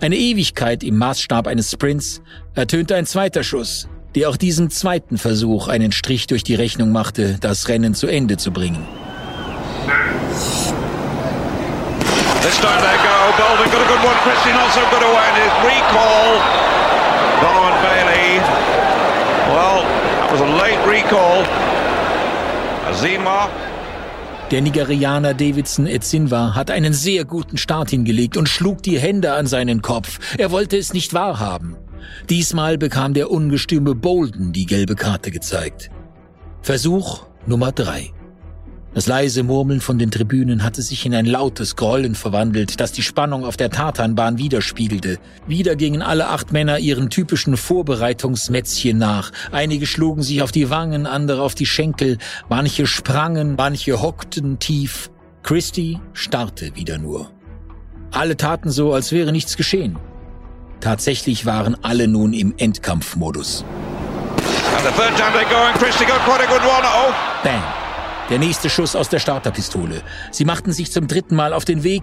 eine 0.00 0.16
Ewigkeit 0.16 0.82
im 0.82 0.98
Maßstab 0.98 1.46
eines 1.46 1.70
Sprints, 1.70 2.22
ertönte 2.54 2.96
ein 2.96 3.06
zweiter 3.06 3.44
Schuss, 3.44 3.88
der 4.16 4.28
auch 4.28 4.36
diesem 4.36 4.68
zweiten 4.70 5.16
Versuch 5.16 5.68
einen 5.68 5.92
Strich 5.92 6.26
durch 6.26 6.42
die 6.42 6.56
Rechnung 6.56 6.90
machte, 6.90 7.38
das 7.40 7.68
Rennen 7.68 7.94
zu 7.94 8.08
Ende 8.08 8.36
zu 8.36 8.50
bringen. 8.50 8.84
This 12.44 12.58
time 12.60 12.78
they 12.82 12.98
go. 13.08 13.16
Bolden 13.40 13.70
got 13.72 13.80
a 13.80 13.88
good 13.88 14.04
one. 14.04 14.18
Christian 14.26 14.54
also 14.56 14.82
got 14.92 15.02
a 15.02 15.10
win. 15.16 15.32
His 15.44 15.54
recall. 15.64 16.28
Donovan 17.40 17.76
Bailey. 17.84 18.36
Well, 19.48 19.80
that 19.80 20.28
was 20.30 20.42
a 20.42 20.50
late 20.62 20.82
recall. 20.86 21.40
Azima. 22.90 23.48
Der 24.50 24.60
Nigerianer 24.60 25.32
Davidson 25.32 25.86
Etsinwa 25.86 26.54
hat 26.54 26.70
einen 26.70 26.92
sehr 26.92 27.24
guten 27.24 27.56
Start 27.56 27.88
hingelegt 27.88 28.36
und 28.36 28.46
schlug 28.46 28.82
die 28.82 28.98
Hände 28.98 29.32
an 29.32 29.46
seinen 29.46 29.80
Kopf. 29.80 30.36
Er 30.36 30.50
wollte 30.50 30.76
es 30.76 30.92
nicht 30.92 31.14
wahrhaben. 31.14 31.76
Diesmal 32.28 32.76
bekam 32.76 33.14
der 33.14 33.30
ungestüme 33.30 33.94
Bolden 33.94 34.52
die 34.52 34.66
gelbe 34.66 34.96
Karte 34.96 35.30
gezeigt. 35.30 35.90
Versuch 36.60 37.24
Nummer 37.46 37.72
drei. 37.72 38.12
Das 38.94 39.08
leise 39.08 39.42
Murmeln 39.42 39.80
von 39.80 39.98
den 39.98 40.12
Tribünen 40.12 40.62
hatte 40.62 40.80
sich 40.80 41.04
in 41.04 41.16
ein 41.16 41.26
lautes 41.26 41.74
Grollen 41.74 42.14
verwandelt, 42.14 42.78
das 42.78 42.92
die 42.92 43.02
Spannung 43.02 43.44
auf 43.44 43.56
der 43.56 43.70
Tatanbahn 43.70 44.38
widerspiegelte. 44.38 45.18
Wieder 45.48 45.74
gingen 45.74 46.00
alle 46.00 46.28
acht 46.28 46.52
Männer 46.52 46.78
ihren 46.78 47.10
typischen 47.10 47.56
Vorbereitungsmätzchen 47.56 48.96
nach. 48.96 49.32
Einige 49.50 49.86
schlugen 49.86 50.22
sich 50.22 50.42
auf 50.42 50.52
die 50.52 50.70
Wangen, 50.70 51.06
andere 51.06 51.42
auf 51.42 51.56
die 51.56 51.66
Schenkel, 51.66 52.18
manche 52.48 52.86
sprangen, 52.86 53.56
manche 53.58 54.00
hockten 54.00 54.60
tief. 54.60 55.10
Christy 55.42 55.98
starrte 56.12 56.76
wieder 56.76 56.98
nur. 56.98 57.32
Alle 58.12 58.36
taten 58.36 58.70
so, 58.70 58.92
als 58.92 59.10
wäre 59.10 59.32
nichts 59.32 59.56
geschehen. 59.56 59.98
Tatsächlich 60.78 61.46
waren 61.46 61.76
alle 61.82 62.06
nun 62.06 62.32
im 62.32 62.54
Endkampfmodus. 62.56 63.64
Bang! 67.42 67.83
Der 68.30 68.38
nächste 68.38 68.70
Schuss 68.70 68.96
aus 68.96 69.10
der 69.10 69.18
Starterpistole. 69.18 70.02
Sie 70.30 70.46
machten 70.46 70.72
sich 70.72 70.90
zum 70.90 71.08
dritten 71.08 71.36
Mal 71.36 71.52
auf 71.52 71.66
den 71.66 71.82
Weg, 71.82 72.02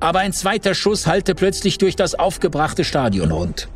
aber 0.00 0.18
ein 0.18 0.32
zweiter 0.32 0.74
Schuss 0.74 1.06
hallte 1.06 1.36
plötzlich 1.36 1.78
durch 1.78 1.94
das 1.94 2.16
aufgebrachte 2.16 2.82
Stadion 2.82 3.30
rund. 3.30 3.68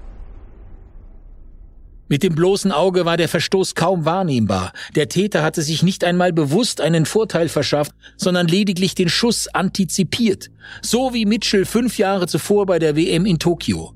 Mit 2.08 2.22
dem 2.22 2.34
bloßen 2.34 2.72
Auge 2.72 3.04
war 3.04 3.16
der 3.16 3.28
Verstoß 3.28 3.74
kaum 3.74 4.04
wahrnehmbar. 4.04 4.72
Der 4.94 5.08
Täter 5.08 5.42
hatte 5.42 5.62
sich 5.62 5.82
nicht 5.82 6.04
einmal 6.04 6.32
bewusst 6.32 6.80
einen 6.80 7.06
Vorteil 7.06 7.48
verschafft, 7.48 7.92
sondern 8.16 8.48
lediglich 8.48 8.94
den 8.94 9.08
Schuss 9.08 9.48
antizipiert. 9.48 10.50
So 10.82 11.14
wie 11.14 11.24
Mitchell 11.24 11.64
fünf 11.64 11.98
Jahre 11.98 12.26
zuvor 12.26 12.66
bei 12.66 12.78
der 12.78 12.96
WM 12.96 13.26
in 13.26 13.38
Tokio. 13.38 13.95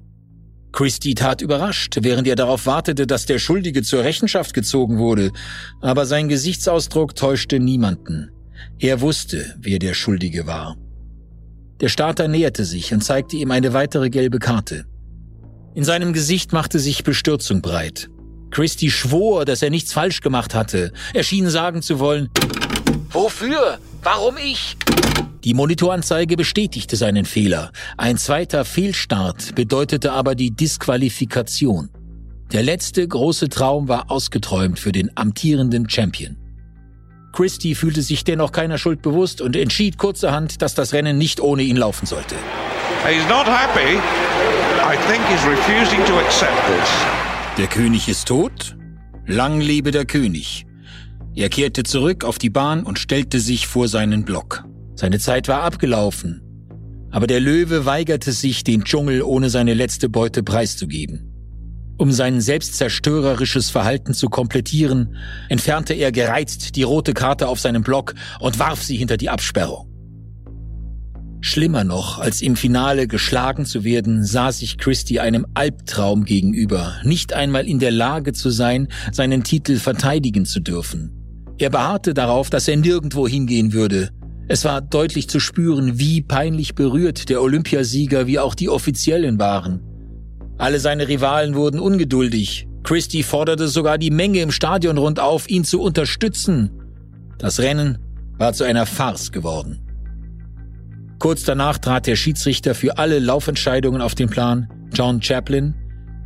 Christie 0.73 1.15
tat 1.15 1.43
überrascht, 1.43 1.99
während 2.03 2.29
er 2.29 2.37
darauf 2.37 2.67
wartete, 2.67 3.07
dass 3.07 3.27
der 3.27 3.39
Schuldige 3.39 3.83
zur 3.83 4.05
Rechenschaft 4.05 4.55
gezogen 4.55 4.99
wurde, 4.99 5.33
aber 5.81 6.07
sein 6.07 6.29
Gesichtsausdruck 6.29 7.17
täuschte 7.17 7.59
niemanden. 7.59 8.31
Er 8.79 9.01
wusste, 9.01 9.55
wer 9.59 9.79
der 9.79 9.95
Schuldige 9.95 10.47
war. 10.47 10.77
Der 11.81 11.89
Starter 11.89 12.29
näherte 12.29 12.65
sich 12.65 12.93
und 12.93 13.03
zeigte 13.03 13.37
ihm 13.37 13.51
eine 13.51 13.73
weitere 13.73 14.11
gelbe 14.11 14.39
Karte. 14.39 14.85
In 15.75 15.85
seinem 15.85 16.13
Gesicht 16.13 16.53
machte 16.53 16.79
sich 16.79 17.05
Bestürzung 17.05 17.63
breit. 17.63 18.11
Christie 18.51 18.91
schwor, 18.91 19.45
dass 19.45 19.63
er 19.63 19.71
nichts 19.71 19.93
falsch 19.93 20.21
gemacht 20.21 20.55
hatte. 20.55 20.93
Er 21.15 21.23
schien 21.23 21.49
sagen 21.49 21.83
zu 21.83 21.99
wollen, 21.99 22.29
Wofür? 23.11 23.79
Warum 24.03 24.37
ich? 24.37 24.77
Die 25.45 25.55
Monitoranzeige 25.55 26.37
bestätigte 26.37 26.97
seinen 26.97 27.25
Fehler. 27.25 27.71
Ein 27.97 28.17
zweiter 28.17 28.65
Fehlstart 28.65 29.55
bedeutete 29.55 30.13
aber 30.13 30.35
die 30.35 30.51
Disqualifikation. 30.51 31.91
Der 32.53 32.63
letzte 32.63 33.07
große 33.07 33.49
Traum 33.49 33.89
war 33.89 34.11
ausgeträumt 34.11 34.79
für 34.79 34.93
den 34.93 35.11
amtierenden 35.17 35.89
Champion. 35.89 36.37
Christie 37.33 37.75
fühlte 37.75 38.03
sich 38.03 38.25
dennoch 38.25 38.53
keiner 38.53 38.77
Schuld 38.77 39.03
bewusst 39.03 39.41
und 39.41 39.55
entschied 39.55 39.99
kurzerhand, 39.99 40.63
dass 40.63 40.75
das 40.75 40.93
Rennen 40.93 41.17
nicht 41.17 41.41
ohne 41.41 41.63
ihn 41.63 41.77
laufen 41.77 42.07
sollte. 42.07 42.35
Der 47.57 47.67
König 47.67 48.09
ist 48.09 48.27
tot? 48.27 48.77
Lang 49.27 49.61
lebe 49.61 49.91
der 49.91 50.07
König. 50.07 50.67
Er 51.35 51.49
kehrte 51.49 51.85
zurück 51.85 52.25
auf 52.25 52.39
die 52.39 52.51
Bahn 52.51 52.83
und 52.83 52.99
stellte 52.99 53.41
sich 53.41 53.67
vor 53.67 53.89
seinen 53.89 54.25
Block. 54.25 54.65
Seine 54.95 55.19
Zeit 55.19 55.49
war 55.49 55.63
abgelaufen. 55.63 56.43
Aber 57.11 57.27
der 57.27 57.41
Löwe 57.41 57.87
weigerte 57.87 58.33
sich, 58.33 58.65
den 58.65 58.85
Dschungel 58.85 59.23
ohne 59.23 59.51
seine 59.51 59.75
letzte 59.75 60.09
Beute 60.09 60.43
preiszugeben. 60.43 61.27
Um 61.99 62.13
sein 62.13 62.41
selbstzerstörerisches 62.41 63.71
Verhalten 63.71 64.15
zu 64.15 64.29
komplettieren, 64.29 65.17
entfernte 65.49 65.95
er 65.95 66.13
gereizt 66.13 66.77
die 66.77 66.83
rote 66.83 67.13
Karte 67.13 67.49
auf 67.49 67.61
seinem 67.61 67.83
Block 67.83 68.15
und 68.41 68.59
warf 68.59 68.83
sie 68.83 68.97
hinter 68.97 69.17
die 69.17 69.29
Absperrung. 69.29 69.87
Schlimmer 71.43 71.85
noch, 71.85 72.19
als 72.19 72.43
im 72.43 72.57
Finale 72.57 73.07
geschlagen 73.07 73.65
zu 73.65 73.85
werden, 73.85 74.25
sah 74.25 74.53
sich 74.53 74.79
Christie 74.79 75.21
einem 75.21 75.47
Albtraum 75.55 76.25
gegenüber, 76.25 76.97
nicht 77.03 77.33
einmal 77.33 77.67
in 77.67 77.79
der 77.79 77.91
Lage 77.91 78.33
zu 78.33 78.51
sein, 78.51 78.89
seinen 79.11 79.43
Titel 79.43 79.77
verteidigen 79.77 80.45
zu 80.45 80.61
dürfen. 80.61 81.20
Er 81.61 81.69
beharrte 81.69 82.15
darauf, 82.15 82.49
dass 82.49 82.67
er 82.69 82.79
nirgendwo 82.79 83.29
hingehen 83.29 83.75
würde. 83.75 84.09
Es 84.49 84.65
war 84.65 84.81
deutlich 84.81 85.29
zu 85.29 85.41
spüren, 85.41 85.99
wie 85.99 86.23
peinlich 86.23 86.75
berührt 86.75 87.29
der 87.29 87.43
Olympiasieger 87.43 88.27
wie 88.27 88.39
auch 88.39 88.55
die 88.55 88.71
Offiziellen 88.71 89.39
waren. 89.39 89.83
Alle 90.57 90.81
seine 90.81 91.07
Rivalen 91.07 91.55
wurden 91.55 91.79
ungeduldig. 91.79 92.67
Christie 92.83 93.23
forderte 93.23 93.69
sogar 93.69 93.99
die 93.99 94.11
Menge 94.11 94.41
im 94.41 94.51
Stadion 94.51 94.97
rund 94.97 95.21
auf, 95.21 95.51
ihn 95.51 95.65
zu 95.65 95.83
unterstützen. 95.83 96.71
Das 97.37 97.61
Rennen 97.61 97.99
war 98.39 98.55
zu 98.55 98.65
einer 98.65 98.87
Farce 98.87 99.31
geworden. 99.31 99.81
Kurz 101.19 101.43
danach 101.43 101.77
trat 101.77 102.07
der 102.07 102.17
Schiedsrichter 102.17 102.75
für 102.75 102.97
alle 102.97 103.19
Laufentscheidungen 103.19 104.01
auf 104.01 104.15
den 104.15 104.31
Plan, 104.31 104.67
John 104.95 105.21
Chaplin, 105.21 105.75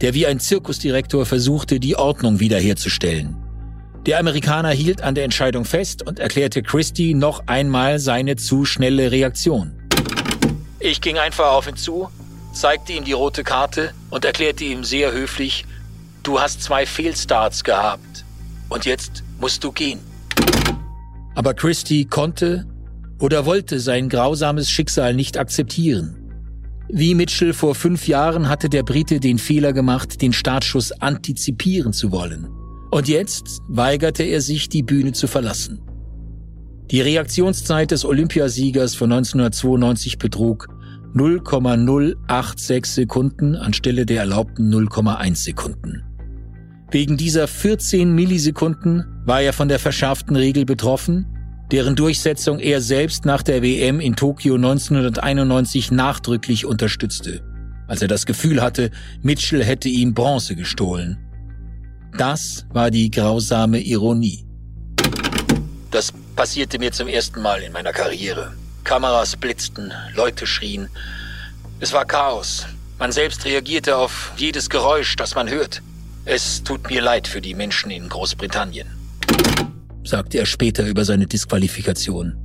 der 0.00 0.14
wie 0.14 0.28
ein 0.28 0.38
Zirkusdirektor 0.38 1.26
versuchte, 1.26 1.80
die 1.80 1.96
Ordnung 1.96 2.38
wiederherzustellen. 2.38 3.43
Der 4.06 4.18
Amerikaner 4.18 4.70
hielt 4.70 5.00
an 5.02 5.14
der 5.14 5.24
Entscheidung 5.24 5.64
fest 5.64 6.06
und 6.06 6.18
erklärte 6.18 6.62
Christie 6.62 7.14
noch 7.14 7.46
einmal 7.46 7.98
seine 7.98 8.36
zu 8.36 8.66
schnelle 8.66 9.10
Reaktion. 9.10 9.72
Ich 10.78 11.00
ging 11.00 11.16
einfach 11.16 11.52
auf 11.52 11.66
ihn 11.66 11.76
zu, 11.76 12.10
zeigte 12.52 12.92
ihm 12.92 13.04
die 13.04 13.12
rote 13.12 13.44
Karte 13.44 13.92
und 14.10 14.26
erklärte 14.26 14.64
ihm 14.64 14.84
sehr 14.84 15.12
höflich, 15.12 15.64
du 16.22 16.38
hast 16.38 16.62
zwei 16.62 16.84
Fehlstarts 16.84 17.64
gehabt 17.64 18.26
und 18.68 18.84
jetzt 18.84 19.24
musst 19.40 19.64
du 19.64 19.72
gehen. 19.72 20.00
Aber 21.34 21.54
Christie 21.54 22.04
konnte 22.04 22.66
oder 23.18 23.46
wollte 23.46 23.80
sein 23.80 24.10
grausames 24.10 24.68
Schicksal 24.68 25.14
nicht 25.14 25.38
akzeptieren. 25.38 26.16
Wie 26.88 27.14
Mitchell 27.14 27.54
vor 27.54 27.74
fünf 27.74 28.06
Jahren 28.06 28.50
hatte 28.50 28.68
der 28.68 28.82
Brite 28.82 29.18
den 29.18 29.38
Fehler 29.38 29.72
gemacht, 29.72 30.20
den 30.20 30.34
Startschuss 30.34 30.92
antizipieren 30.92 31.94
zu 31.94 32.12
wollen. 32.12 32.53
Und 32.94 33.08
jetzt 33.08 33.60
weigerte 33.66 34.22
er 34.22 34.40
sich, 34.40 34.68
die 34.68 34.84
Bühne 34.84 35.10
zu 35.10 35.26
verlassen. 35.26 35.80
Die 36.92 37.00
Reaktionszeit 37.00 37.90
des 37.90 38.04
Olympiasiegers 38.04 38.94
von 38.94 39.10
1992 39.10 40.16
betrug 40.18 40.68
0,086 41.12 42.86
Sekunden 42.86 43.56
anstelle 43.56 44.06
der 44.06 44.20
erlaubten 44.20 44.72
0,1 44.72 45.34
Sekunden. 45.42 46.04
Wegen 46.92 47.16
dieser 47.16 47.48
14 47.48 48.14
Millisekunden 48.14 49.04
war 49.24 49.40
er 49.40 49.52
von 49.52 49.66
der 49.66 49.80
verschärften 49.80 50.36
Regel 50.36 50.64
betroffen 50.64 51.26
deren 51.72 51.96
Durchsetzung 51.96 52.60
er 52.60 52.80
selbst 52.80 53.24
nach 53.24 53.42
der 53.42 53.60
WM 53.64 53.98
in 53.98 54.14
Tokio 54.14 54.54
1991 54.54 55.90
nachdrücklich 55.90 56.64
unterstützte, 56.64 57.42
als 57.88 58.02
er 58.02 58.08
das 58.08 58.24
Gefühl 58.24 58.62
hatte, 58.62 58.92
Mitchell 59.20 59.64
hätte 59.64 59.88
ihm 59.88 60.14
Bronze 60.14 60.54
gestohlen. 60.54 61.23
Das 62.16 62.66
war 62.72 62.90
die 62.90 63.10
grausame 63.10 63.80
Ironie. 63.80 64.46
Das 65.90 66.12
passierte 66.36 66.78
mir 66.78 66.92
zum 66.92 67.08
ersten 67.08 67.42
Mal 67.42 67.62
in 67.62 67.72
meiner 67.72 67.92
Karriere. 67.92 68.54
Kameras 68.84 69.36
blitzten, 69.36 69.92
Leute 70.14 70.46
schrien. 70.46 70.88
Es 71.80 71.92
war 71.92 72.04
Chaos. 72.04 72.66
Man 72.98 73.12
selbst 73.12 73.44
reagierte 73.44 73.96
auf 73.96 74.32
jedes 74.36 74.70
Geräusch, 74.70 75.16
das 75.16 75.34
man 75.34 75.48
hört. 75.48 75.82
Es 76.24 76.62
tut 76.62 76.88
mir 76.88 77.02
leid 77.02 77.26
für 77.28 77.40
die 77.40 77.54
Menschen 77.54 77.90
in 77.90 78.08
Großbritannien 78.08 78.88
sagte 80.04 80.38
er 80.38 80.46
später 80.46 80.86
über 80.86 81.04
seine 81.04 81.26
Disqualifikation. 81.26 82.43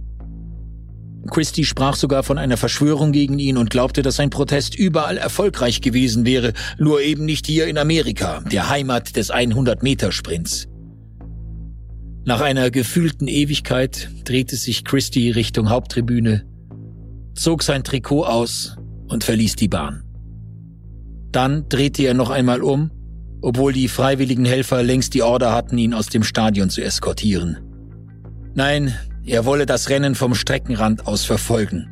Christie 1.28 1.66
sprach 1.66 1.96
sogar 1.96 2.24
von 2.24 2.38
einer 2.38 2.58
Verschwörung 2.58 3.12
gegen 3.12 3.40
ihn 3.40 3.58
und 3.58 3.70
glaubte, 3.70 4.02
dass 4.02 4.16
sein 4.16 4.30
Protest 4.30 4.76
überall 4.76 5.18
erfolgreich 5.18 5.82
gewesen 5.82 6.26
wäre, 6.26 6.54
nur 6.78 7.02
eben 7.02 7.26
nicht 7.26 7.46
hier 7.46 7.68
in 7.68 7.78
Amerika, 7.78 8.42
der 8.52 8.70
Heimat 8.70 9.16
des 9.16 9.32
100-Meter-Sprints. 9.32 10.68
Nach 12.26 12.42
einer 12.42 12.72
gefühlten 12.72 13.28
Ewigkeit 13.28 14.10
drehte 14.24 14.56
sich 14.56 14.84
Christie 14.86 15.32
Richtung 15.32 15.70
Haupttribüne, 15.70 16.46
zog 17.36 17.64
sein 17.64 17.84
Trikot 17.84 18.26
aus 18.26 18.78
und 19.08 19.24
verließ 19.24 19.56
die 19.56 19.68
Bahn. 19.68 20.04
Dann 21.32 21.68
drehte 21.70 22.04
er 22.04 22.14
noch 22.14 22.30
einmal 22.30 22.62
um 22.62 22.92
obwohl 23.42 23.74
die 23.74 23.88
freiwilligen 23.88 24.46
Helfer 24.46 24.84
längst 24.84 25.14
die 25.14 25.24
Order 25.24 25.54
hatten, 25.54 25.78
ihn 25.78 25.94
aus 25.94 26.08
dem 26.08 26.24
Stadion 26.24 26.70
zu 26.70 26.82
eskortieren. 26.82 27.58
Nein, 28.54 28.94
er 29.26 29.46
wolle 29.46 29.66
das 29.66 29.90
Rennen 29.90 30.16
vom 30.16 30.36
Streckenrand 30.36 31.08
aus 31.08 31.26
verfolgen. 31.26 31.88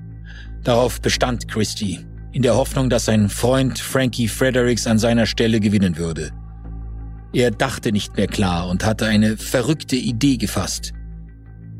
Darauf 0.63 1.01
bestand 1.01 1.47
Christie, 1.47 2.05
in 2.31 2.41
der 2.41 2.55
Hoffnung, 2.55 2.89
dass 2.89 3.05
sein 3.05 3.29
Freund 3.29 3.79
Frankie 3.79 4.27
Fredericks 4.27 4.87
an 4.87 4.99
seiner 4.99 5.25
Stelle 5.25 5.59
gewinnen 5.59 5.97
würde. 5.97 6.31
Er 7.33 7.51
dachte 7.51 7.91
nicht 7.91 8.17
mehr 8.17 8.27
klar 8.27 8.67
und 8.67 8.85
hatte 8.85 9.05
eine 9.05 9.37
verrückte 9.37 9.95
Idee 9.95 10.37
gefasst. 10.37 10.93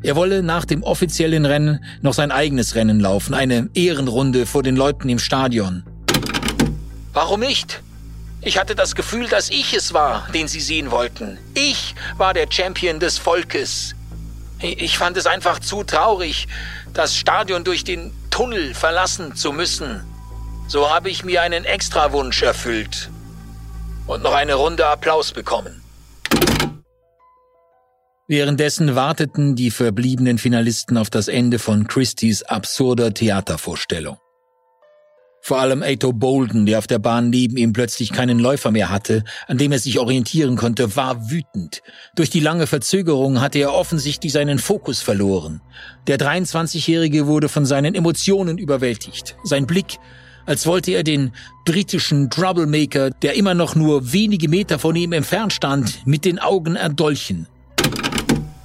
Er 0.02 0.14
wolle 0.14 0.42
nach 0.42 0.64
dem 0.64 0.82
offiziellen 0.82 1.44
Rennen 1.44 1.84
noch 2.02 2.14
sein 2.14 2.30
eigenes 2.30 2.76
Rennen 2.76 3.00
laufen, 3.00 3.34
eine 3.34 3.68
Ehrenrunde 3.74 4.46
vor 4.46 4.62
den 4.62 4.76
Leuten 4.76 5.08
im 5.08 5.18
Stadion. 5.18 5.82
Warum 7.12 7.40
nicht? 7.40 7.82
Ich 8.42 8.58
hatte 8.58 8.76
das 8.76 8.94
Gefühl, 8.94 9.26
dass 9.26 9.50
ich 9.50 9.74
es 9.74 9.92
war, 9.92 10.28
den 10.32 10.46
sie 10.46 10.60
sehen 10.60 10.92
wollten. 10.92 11.38
Ich 11.54 11.96
war 12.16 12.32
der 12.32 12.46
Champion 12.48 13.00
des 13.00 13.18
Volkes. 13.18 13.96
Ich 14.60 14.98
fand 14.98 15.16
es 15.16 15.26
einfach 15.26 15.60
zu 15.60 15.84
traurig, 15.84 16.48
das 16.92 17.16
Stadion 17.16 17.62
durch 17.64 17.84
den 17.84 18.12
Tunnel 18.30 18.74
verlassen 18.74 19.36
zu 19.36 19.52
müssen. 19.52 20.02
So 20.66 20.90
habe 20.90 21.10
ich 21.10 21.24
mir 21.24 21.42
einen 21.42 21.64
Extrawunsch 21.64 22.42
erfüllt 22.42 23.10
und 24.06 24.22
noch 24.22 24.34
eine 24.34 24.54
Runde 24.54 24.86
Applaus 24.86 25.32
bekommen. 25.32 25.82
Währenddessen 28.26 28.94
warteten 28.94 29.56
die 29.56 29.70
verbliebenen 29.70 30.36
Finalisten 30.36 30.98
auf 30.98 31.08
das 31.08 31.28
Ende 31.28 31.58
von 31.58 31.86
Christies 31.86 32.42
absurder 32.42 33.14
Theatervorstellung. 33.14 34.18
Vor 35.48 35.60
allem 35.60 35.82
Ato 35.82 36.12
Bolden, 36.12 36.66
der 36.66 36.76
auf 36.76 36.86
der 36.86 36.98
Bahn 36.98 37.30
neben 37.30 37.56
ihm 37.56 37.72
plötzlich 37.72 38.12
keinen 38.12 38.38
Läufer 38.38 38.70
mehr 38.70 38.90
hatte, 38.90 39.24
an 39.46 39.56
dem 39.56 39.72
er 39.72 39.78
sich 39.78 39.98
orientieren 39.98 40.56
konnte, 40.56 40.94
war 40.94 41.30
wütend. 41.30 41.80
Durch 42.14 42.28
die 42.28 42.40
lange 42.40 42.66
Verzögerung 42.66 43.40
hatte 43.40 43.58
er 43.58 43.72
offensichtlich 43.72 44.30
seinen 44.30 44.58
Fokus 44.58 45.00
verloren. 45.00 45.62
Der 46.06 46.18
23-Jährige 46.18 47.26
wurde 47.26 47.48
von 47.48 47.64
seinen 47.64 47.94
Emotionen 47.94 48.58
überwältigt. 48.58 49.36
Sein 49.42 49.66
Blick, 49.66 49.96
als 50.44 50.66
wollte 50.66 50.90
er 50.90 51.02
den 51.02 51.32
britischen 51.64 52.28
Troublemaker, 52.28 53.08
der 53.08 53.34
immer 53.34 53.54
noch 53.54 53.74
nur 53.74 54.12
wenige 54.12 54.50
Meter 54.50 54.78
von 54.78 54.96
ihm 54.96 55.14
entfernt 55.14 55.54
stand, 55.54 56.06
mit 56.06 56.26
den 56.26 56.38
Augen 56.38 56.76
erdolchen. 56.76 57.46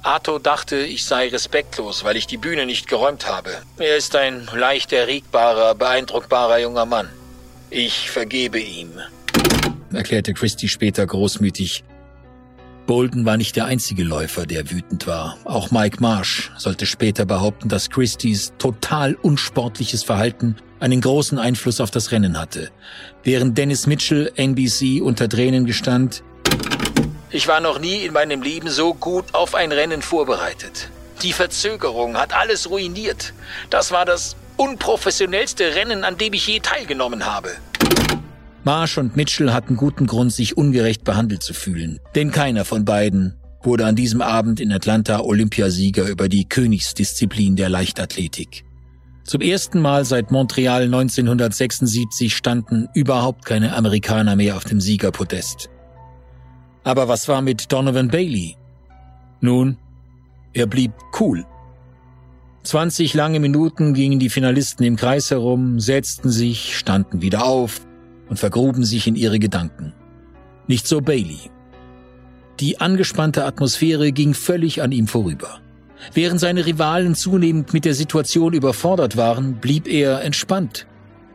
Arto 0.04 0.38
dachte, 0.38 0.76
ich 0.76 1.04
sei 1.04 1.28
respektlos, 1.28 2.04
weil 2.04 2.16
ich 2.16 2.26
die 2.26 2.36
Bühne 2.36 2.66
nicht 2.66 2.88
geräumt 2.88 3.26
habe. 3.26 3.50
Er 3.78 3.96
ist 3.96 4.14
ein 4.14 4.46
leicht 4.54 4.92
erregbarer, 4.92 5.74
beeindruckbarer 5.74 6.58
junger 6.58 6.84
Mann. 6.84 7.08
Ich 7.70 8.10
vergebe 8.10 8.60
ihm, 8.60 8.92
erklärte 9.92 10.34
Christie 10.34 10.68
später 10.68 11.06
großmütig. 11.06 11.84
Bolden 12.86 13.24
war 13.24 13.38
nicht 13.38 13.56
der 13.56 13.64
einzige 13.64 14.04
Läufer, 14.04 14.44
der 14.44 14.70
wütend 14.70 15.06
war. 15.06 15.38
Auch 15.44 15.70
Mike 15.70 15.96
Marsh 16.00 16.52
sollte 16.58 16.84
später 16.84 17.24
behaupten, 17.24 17.70
dass 17.70 17.88
Christies 17.88 18.52
total 18.58 19.14
unsportliches 19.14 20.04
Verhalten 20.04 20.56
einen 20.80 21.00
großen 21.00 21.38
Einfluss 21.38 21.80
auf 21.80 21.90
das 21.90 22.12
Rennen 22.12 22.38
hatte. 22.38 22.70
Während 23.22 23.56
Dennis 23.56 23.86
Mitchell 23.86 24.30
NBC 24.36 25.00
unter 25.00 25.30
Tränen 25.30 25.64
gestand, 25.64 26.22
ich 27.34 27.48
war 27.48 27.60
noch 27.60 27.80
nie 27.80 28.04
in 28.04 28.12
meinem 28.12 28.42
Leben 28.42 28.70
so 28.70 28.94
gut 28.94 29.34
auf 29.34 29.56
ein 29.56 29.72
Rennen 29.72 30.02
vorbereitet. 30.02 30.88
Die 31.22 31.32
Verzögerung 31.32 32.16
hat 32.16 32.32
alles 32.32 32.70
ruiniert. 32.70 33.34
Das 33.70 33.90
war 33.90 34.04
das 34.04 34.36
unprofessionellste 34.56 35.74
Rennen, 35.74 36.04
an 36.04 36.16
dem 36.16 36.32
ich 36.32 36.46
je 36.46 36.60
teilgenommen 36.60 37.26
habe. 37.26 37.50
Marsh 38.62 38.98
und 38.98 39.16
Mitchell 39.16 39.52
hatten 39.52 39.76
guten 39.76 40.06
Grund, 40.06 40.32
sich 40.32 40.56
ungerecht 40.56 41.02
behandelt 41.02 41.42
zu 41.42 41.54
fühlen. 41.54 41.98
Denn 42.14 42.30
keiner 42.30 42.64
von 42.64 42.84
beiden 42.84 43.34
wurde 43.64 43.84
an 43.84 43.96
diesem 43.96 44.22
Abend 44.22 44.60
in 44.60 44.72
Atlanta 44.72 45.20
Olympiasieger 45.20 46.06
über 46.06 46.28
die 46.28 46.48
Königsdisziplin 46.48 47.56
der 47.56 47.68
Leichtathletik. 47.68 48.64
Zum 49.24 49.40
ersten 49.40 49.80
Mal 49.80 50.04
seit 50.04 50.30
Montreal 50.30 50.84
1976 50.84 52.36
standen 52.36 52.88
überhaupt 52.94 53.44
keine 53.44 53.74
Amerikaner 53.74 54.36
mehr 54.36 54.56
auf 54.56 54.64
dem 54.64 54.80
Siegerpodest. 54.80 55.70
Aber 56.84 57.08
was 57.08 57.26
war 57.28 57.40
mit 57.40 57.72
Donovan 57.72 58.08
Bailey? 58.08 58.56
Nun, 59.40 59.78
er 60.52 60.66
blieb 60.66 60.92
cool. 61.18 61.44
20 62.62 63.14
lange 63.14 63.40
Minuten 63.40 63.94
gingen 63.94 64.18
die 64.18 64.30
Finalisten 64.30 64.84
im 64.84 64.96
Kreis 64.96 65.30
herum, 65.30 65.80
setzten 65.80 66.30
sich, 66.30 66.76
standen 66.76 67.20
wieder 67.20 67.44
auf 67.44 67.80
und 68.28 68.38
vergruben 68.38 68.84
sich 68.84 69.06
in 69.06 69.16
ihre 69.16 69.38
Gedanken. 69.38 69.92
Nicht 70.66 70.86
so 70.86 71.00
Bailey. 71.00 71.50
Die 72.60 72.80
angespannte 72.80 73.44
Atmosphäre 73.44 74.12
ging 74.12 74.32
völlig 74.32 74.80
an 74.80 74.92
ihm 74.92 75.08
vorüber. 75.08 75.60
Während 76.12 76.40
seine 76.40 76.66
Rivalen 76.66 77.14
zunehmend 77.14 77.72
mit 77.72 77.84
der 77.84 77.94
Situation 77.94 78.52
überfordert 78.52 79.16
waren, 79.16 79.56
blieb 79.56 79.88
er 79.88 80.22
entspannt. 80.22 80.86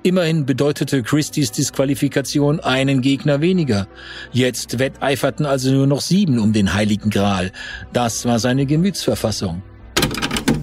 Immerhin 0.01 0.45
bedeutete 0.45 1.03
Christies 1.03 1.51
Disqualifikation 1.51 2.61
einen 2.61 3.01
Gegner 3.01 3.41
weniger. 3.41 3.87
Jetzt 4.31 4.79
wetteiferten 4.79 5.45
also 5.45 5.71
nur 5.71 5.87
noch 5.87 5.99
sieben 5.99 6.39
um 6.39 6.53
den 6.53 6.73
heiligen 6.73 7.09
Gral. 7.09 7.51
Das 7.91 8.25
war 8.25 8.39
seine 8.39 8.65
Gemütsverfassung. 8.65 9.61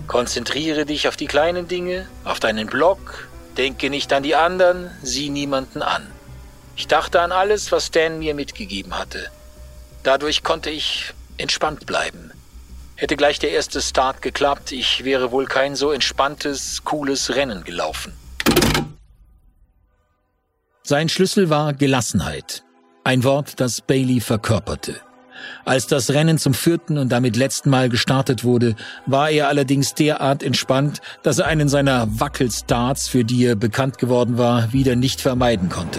Konzentriere 0.06 0.86
dich 0.86 1.06
auf 1.06 1.16
die 1.16 1.26
kleinen 1.26 1.68
Dinge, 1.68 2.06
auf 2.24 2.40
deinen 2.40 2.66
Blog, 2.66 3.28
denke 3.58 3.90
nicht 3.90 4.10
an 4.14 4.22
die 4.22 4.34
anderen, 4.34 4.90
sieh 5.02 5.28
niemanden 5.28 5.82
an. 5.82 6.06
Ich 6.74 6.86
dachte 6.86 7.20
an 7.20 7.30
alles, 7.30 7.72
was 7.72 7.90
Dan 7.90 8.18
mir 8.18 8.34
mitgegeben 8.34 8.98
hatte. 8.98 9.26
Dadurch 10.02 10.44
konnte 10.44 10.70
ich 10.70 11.12
entspannt 11.36 11.84
bleiben. 11.84 12.30
Hätte 12.94 13.16
gleich 13.16 13.38
der 13.38 13.50
erste 13.50 13.82
Start 13.82 14.22
geklappt, 14.22 14.72
ich 14.72 15.04
wäre 15.04 15.30
wohl 15.30 15.44
kein 15.44 15.76
so 15.76 15.92
entspanntes, 15.92 16.84
cooles 16.84 17.34
Rennen 17.34 17.64
gelaufen. 17.64 18.14
Sein 20.88 21.08
Schlüssel 21.08 21.50
war 21.50 21.74
Gelassenheit. 21.74 22.62
Ein 23.02 23.24
Wort, 23.24 23.58
das 23.58 23.80
Bailey 23.80 24.20
verkörperte. 24.20 24.94
Als 25.64 25.88
das 25.88 26.10
Rennen 26.10 26.38
zum 26.38 26.54
vierten 26.54 26.96
und 26.96 27.10
damit 27.10 27.34
letzten 27.34 27.70
Mal 27.70 27.88
gestartet 27.88 28.44
wurde, 28.44 28.76
war 29.04 29.28
er 29.28 29.48
allerdings 29.48 29.94
derart 29.94 30.44
entspannt, 30.44 31.00
dass 31.24 31.40
er 31.40 31.46
einen 31.46 31.68
seiner 31.68 32.06
Wackelstarts, 32.20 33.08
für 33.08 33.24
die 33.24 33.46
er 33.46 33.56
bekannt 33.56 33.98
geworden 33.98 34.38
war, 34.38 34.72
wieder 34.72 34.94
nicht 34.94 35.20
vermeiden 35.20 35.70
konnte. 35.70 35.98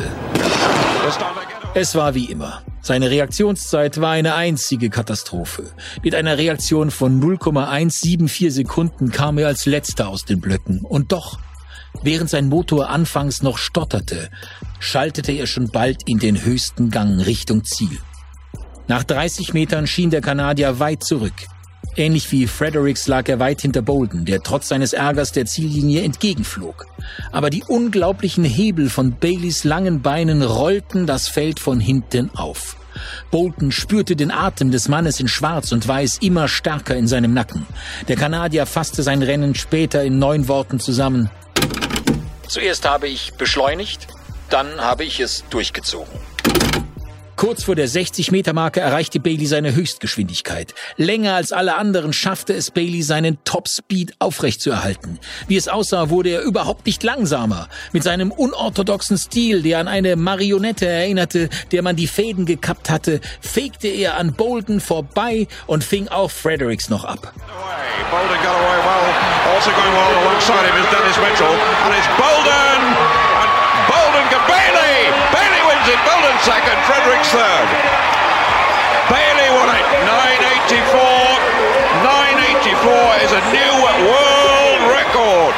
Es 1.73 1.93
war 1.93 2.15
wie 2.15 2.31
immer. 2.31 2.61
Seine 2.79 3.09
Reaktionszeit 3.09 3.99
war 3.99 4.11
eine 4.11 4.35
einzige 4.35 4.89
Katastrophe. 4.89 5.63
Mit 6.01 6.15
einer 6.15 6.37
Reaktion 6.37 6.91
von 6.91 7.19
0,174 7.19 8.53
Sekunden 8.53 9.11
kam 9.11 9.37
er 9.37 9.47
als 9.47 9.65
letzter 9.65 10.07
aus 10.07 10.23
den 10.23 10.39
Blöcken. 10.39 10.79
Und 10.85 11.11
doch 11.11 11.39
Während 12.03 12.29
sein 12.29 12.47
Motor 12.47 12.89
anfangs 12.89 13.41
noch 13.41 13.57
stotterte, 13.57 14.29
schaltete 14.79 15.31
er 15.31 15.47
schon 15.47 15.69
bald 15.69 16.07
in 16.07 16.19
den 16.19 16.43
höchsten 16.43 16.91
Gang 16.91 17.25
Richtung 17.25 17.63
Ziel. 17.63 17.97
Nach 18.87 19.03
30 19.03 19.53
Metern 19.53 19.87
schien 19.87 20.09
der 20.09 20.21
Kanadier 20.21 20.79
weit 20.79 21.03
zurück. 21.03 21.33
Ähnlich 21.97 22.31
wie 22.31 22.45
Fredericks 22.45 23.07
lag 23.07 23.27
er 23.27 23.39
weit 23.39 23.61
hinter 23.61 23.81
Bolden, 23.81 24.23
der 24.25 24.43
trotz 24.43 24.67
seines 24.67 24.93
Ärgers 24.93 25.31
der 25.31 25.45
Ziellinie 25.45 26.03
entgegenflog. 26.03 26.85
Aber 27.31 27.49
die 27.49 27.63
unglaublichen 27.63 28.43
Hebel 28.43 28.89
von 28.89 29.13
Baileys 29.13 29.63
langen 29.63 30.01
Beinen 30.01 30.43
rollten 30.43 31.07
das 31.07 31.27
Feld 31.27 31.59
von 31.59 31.79
hinten 31.79 32.29
auf. 32.35 32.77
Bolton 33.31 33.71
spürte 33.71 34.15
den 34.15 34.31
Atem 34.31 34.71
des 34.71 34.89
Mannes 34.89 35.19
in 35.19 35.27
Schwarz 35.27 35.71
und 35.71 35.87
Weiß 35.87 36.19
immer 36.21 36.47
stärker 36.47 36.95
in 36.95 37.07
seinem 37.07 37.33
Nacken. 37.33 37.65
Der 38.07 38.15
Kanadier 38.15 38.65
fasste 38.65 39.03
sein 39.03 39.23
Rennen 39.23 39.55
später 39.55 40.03
in 40.03 40.19
neun 40.19 40.47
Worten 40.47 40.79
zusammen. 40.79 41.29
Zuerst 42.47 42.87
habe 42.87 43.07
ich 43.07 43.33
beschleunigt, 43.33 44.07
dann 44.49 44.79
habe 44.79 45.03
ich 45.03 45.19
es 45.19 45.43
durchgezogen. 45.49 46.13
Kurz 47.37 47.65
vor 47.65 47.75
der 47.75 47.87
60-Meter-Marke 47.87 48.79
erreichte 48.79 49.19
Bailey 49.19 49.45
seine 49.45 49.75
Höchstgeschwindigkeit. 49.75 50.73
Länger 50.95 51.35
als 51.35 51.51
alle 51.51 51.75
anderen 51.75 52.11
schaffte 52.11 52.53
es 52.53 52.71
Bailey, 52.71 53.03
seinen 53.03 53.37
Topspeed 53.43 54.15
aufrechtzuerhalten. 54.17 55.19
Wie 55.47 55.55
es 55.55 55.67
aussah, 55.67 56.09
wurde 56.09 56.31
er 56.31 56.41
überhaupt 56.41 56.87
nicht 56.87 57.03
langsamer. 57.03 57.69
Mit 57.93 58.01
seinem 58.01 58.31
unorthodoxen 58.31 59.19
Stil, 59.19 59.61
der 59.61 59.77
an 59.77 59.87
eine 59.87 60.15
Marionette 60.15 60.87
erinnerte, 60.87 61.49
der 61.71 61.83
man 61.83 61.95
die 61.95 62.07
Fäden 62.07 62.47
gekappt 62.47 62.89
hatte, 62.89 63.21
fegte 63.39 63.87
er 63.87 64.17
an 64.17 64.33
Bolden 64.33 64.81
vorbei 64.81 65.47
und 65.67 65.83
fing 65.83 66.07
auch 66.07 66.31
Fredericks 66.31 66.89
noch 66.89 67.05
ab. 67.05 67.33
Bolden. 72.17 72.97
Also 74.27 74.37
Bailey! 74.47 74.86
It! 75.87 75.95
Bolden 76.03 76.37
second, 76.43 76.79
Fredericks 76.83 77.31
third. 77.31 77.67
Bailey 79.07 79.49
won 79.55 79.69
it. 79.71 79.87
984. 80.03 81.39
984 82.03 83.23
is 83.23 83.31
a 83.31 83.41
new 83.55 83.73
world 84.03 84.81
record. 84.91 85.55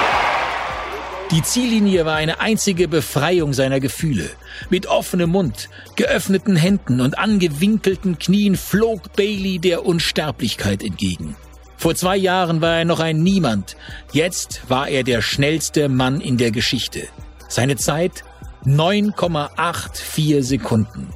Die 1.32 1.42
Ziellinie 1.42 2.06
war 2.06 2.16
eine 2.16 2.40
einzige 2.40 2.88
Befreiung 2.88 3.54
seiner 3.54 3.80
Gefühle. 3.80 4.30
Mit 4.70 4.86
offenem 4.86 5.32
Mund, 5.32 5.68
geöffneten 5.96 6.56
Händen 6.56 7.02
und 7.02 7.18
angewinkelten 7.18 8.20
Knien 8.20 8.56
flog 8.56 9.14
Bailey 9.14 9.58
der 9.58 9.84
Unsterblichkeit 9.84 10.84
entgegen. 10.84 11.36
Vor 11.76 11.96
zwei 11.96 12.18
Jahren 12.18 12.62
war 12.62 12.78
er 12.78 12.86
noch 12.86 13.00
ein 13.00 13.24
Niemand. 13.24 13.78
Jetzt 14.12 14.62
war 14.68 14.90
er 14.90 15.04
der 15.04 15.24
schnellste 15.24 15.90
Mann 15.90 16.22
in 16.22 16.38
der 16.38 16.52
Geschichte. 16.52 17.08
Seine 17.48 17.78
Zeit 17.78 18.24
9,84 18.66 20.44
Sekunden. 20.44 21.14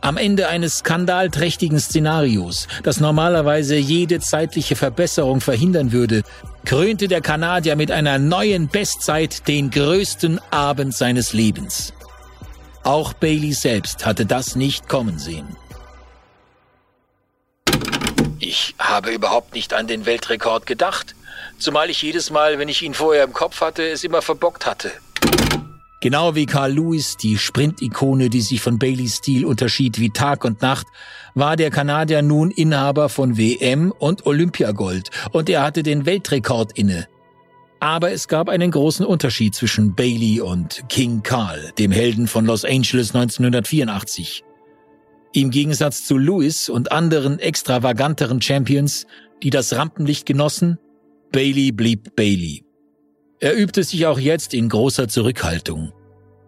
Am 0.00 0.16
Ende 0.16 0.48
eines 0.48 0.78
skandalträchtigen 0.78 1.78
Szenarios, 1.78 2.66
das 2.82 2.98
normalerweise 2.98 3.76
jede 3.76 4.18
zeitliche 4.18 4.74
Verbesserung 4.74 5.40
verhindern 5.40 5.92
würde, 5.92 6.22
krönte 6.64 7.06
der 7.06 7.20
Kanadier 7.20 7.76
mit 7.76 7.92
einer 7.92 8.18
neuen 8.18 8.66
Bestzeit 8.68 9.46
den 9.46 9.70
größten 9.70 10.40
Abend 10.50 10.96
seines 10.96 11.32
Lebens. 11.32 11.92
Auch 12.82 13.12
Bailey 13.12 13.52
selbst 13.52 14.04
hatte 14.04 14.26
das 14.26 14.56
nicht 14.56 14.88
kommen 14.88 15.18
sehen. 15.18 15.56
Ich 18.40 18.74
habe 18.78 19.12
überhaupt 19.12 19.54
nicht 19.54 19.72
an 19.72 19.86
den 19.86 20.04
Weltrekord 20.04 20.66
gedacht, 20.66 21.14
zumal 21.58 21.90
ich 21.90 22.02
jedes 22.02 22.30
Mal, 22.30 22.58
wenn 22.58 22.68
ich 22.68 22.82
ihn 22.82 22.94
vorher 22.94 23.22
im 23.22 23.32
Kopf 23.32 23.60
hatte, 23.60 23.88
es 23.88 24.02
immer 24.02 24.20
verbockt 24.20 24.66
hatte. 24.66 24.90
Genau 26.02 26.34
wie 26.34 26.46
Carl 26.46 26.72
Lewis, 26.72 27.16
die 27.16 27.38
Sprint-Ikone, 27.38 28.28
die 28.28 28.40
sich 28.40 28.60
von 28.60 28.76
Baileys 28.76 29.18
Stil 29.18 29.44
unterschied 29.44 30.00
wie 30.00 30.10
Tag 30.10 30.44
und 30.44 30.60
Nacht, 30.60 30.88
war 31.36 31.54
der 31.54 31.70
Kanadier 31.70 32.22
nun 32.22 32.50
Inhaber 32.50 33.08
von 33.08 33.38
WM 33.38 33.92
und 33.96 34.26
Olympiagold 34.26 35.10
und 35.30 35.48
er 35.48 35.62
hatte 35.62 35.84
den 35.84 36.04
Weltrekord 36.04 36.76
inne. 36.76 37.06
Aber 37.78 38.10
es 38.10 38.26
gab 38.26 38.48
einen 38.48 38.72
großen 38.72 39.06
Unterschied 39.06 39.54
zwischen 39.54 39.94
Bailey 39.94 40.40
und 40.40 40.82
King 40.88 41.22
Carl, 41.22 41.70
dem 41.78 41.92
Helden 41.92 42.26
von 42.26 42.46
Los 42.46 42.64
Angeles 42.64 43.14
1984. 43.14 44.42
Im 45.34 45.50
Gegensatz 45.52 46.04
zu 46.04 46.18
Lewis 46.18 46.68
und 46.68 46.90
anderen 46.90 47.38
extravaganteren 47.38 48.42
Champions, 48.42 49.06
die 49.44 49.50
das 49.50 49.76
Rampenlicht 49.76 50.26
genossen, 50.26 50.78
Bailey 51.30 51.70
blieb 51.70 52.16
Bailey. 52.16 52.64
Er 53.42 53.56
übte 53.56 53.82
sich 53.82 54.06
auch 54.06 54.20
jetzt 54.20 54.54
in 54.54 54.68
großer 54.68 55.08
Zurückhaltung. 55.08 55.92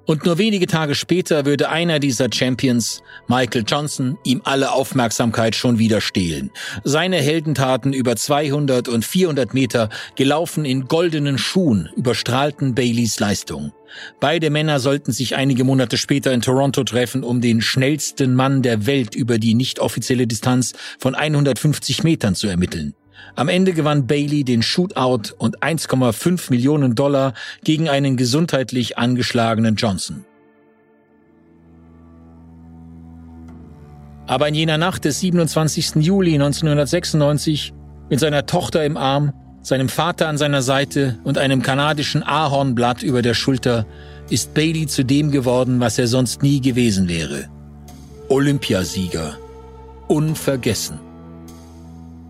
Und 0.06 0.24
nur 0.24 0.38
wenige 0.38 0.68
Tage 0.68 0.94
später 0.94 1.44
würde 1.44 1.68
einer 1.68 1.98
dieser 1.98 2.28
Champions, 2.32 3.02
Michael 3.26 3.64
Johnson, 3.66 4.16
ihm 4.22 4.42
alle 4.44 4.70
Aufmerksamkeit 4.70 5.56
schon 5.56 5.80
wieder 5.80 6.00
stehlen. 6.00 6.52
Seine 6.84 7.16
Heldentaten 7.16 7.92
über 7.92 8.14
200 8.14 8.86
und 8.86 9.04
400 9.04 9.54
Meter, 9.54 9.88
gelaufen 10.14 10.64
in 10.64 10.84
goldenen 10.84 11.36
Schuhen, 11.36 11.88
überstrahlten 11.96 12.76
Baileys 12.76 13.18
Leistung. 13.18 13.72
Beide 14.20 14.50
Männer 14.50 14.78
sollten 14.78 15.10
sich 15.10 15.34
einige 15.34 15.64
Monate 15.64 15.96
später 15.96 16.32
in 16.32 16.42
Toronto 16.42 16.84
treffen, 16.84 17.24
um 17.24 17.40
den 17.40 17.60
schnellsten 17.60 18.36
Mann 18.36 18.62
der 18.62 18.86
Welt 18.86 19.16
über 19.16 19.38
die 19.38 19.54
nicht 19.54 19.80
offizielle 19.80 20.28
Distanz 20.28 20.74
von 21.00 21.16
150 21.16 22.04
Metern 22.04 22.36
zu 22.36 22.46
ermitteln. 22.46 22.94
Am 23.36 23.48
Ende 23.48 23.72
gewann 23.72 24.06
Bailey 24.06 24.44
den 24.44 24.62
Shootout 24.62 25.34
und 25.38 25.60
1,5 25.60 26.50
Millionen 26.50 26.94
Dollar 26.94 27.34
gegen 27.62 27.88
einen 27.88 28.16
gesundheitlich 28.16 28.98
angeschlagenen 28.98 29.76
Johnson. 29.76 30.24
Aber 34.26 34.48
in 34.48 34.54
jener 34.54 34.78
Nacht 34.78 35.04
des 35.04 35.20
27. 35.20 35.96
Juli 35.96 36.34
1996, 36.34 37.74
mit 38.08 38.20
seiner 38.20 38.46
Tochter 38.46 38.84
im 38.84 38.96
Arm, 38.96 39.32
seinem 39.62 39.88
Vater 39.88 40.28
an 40.28 40.38
seiner 40.38 40.62
Seite 40.62 41.18
und 41.24 41.38
einem 41.38 41.62
kanadischen 41.62 42.22
Ahornblatt 42.22 43.02
über 43.02 43.22
der 43.22 43.34
Schulter, 43.34 43.86
ist 44.30 44.54
Bailey 44.54 44.86
zu 44.86 45.04
dem 45.04 45.30
geworden, 45.30 45.80
was 45.80 45.98
er 45.98 46.06
sonst 46.06 46.42
nie 46.42 46.60
gewesen 46.60 47.08
wäre. 47.08 47.48
Olympiasieger. 48.28 49.36
Unvergessen. 50.08 50.98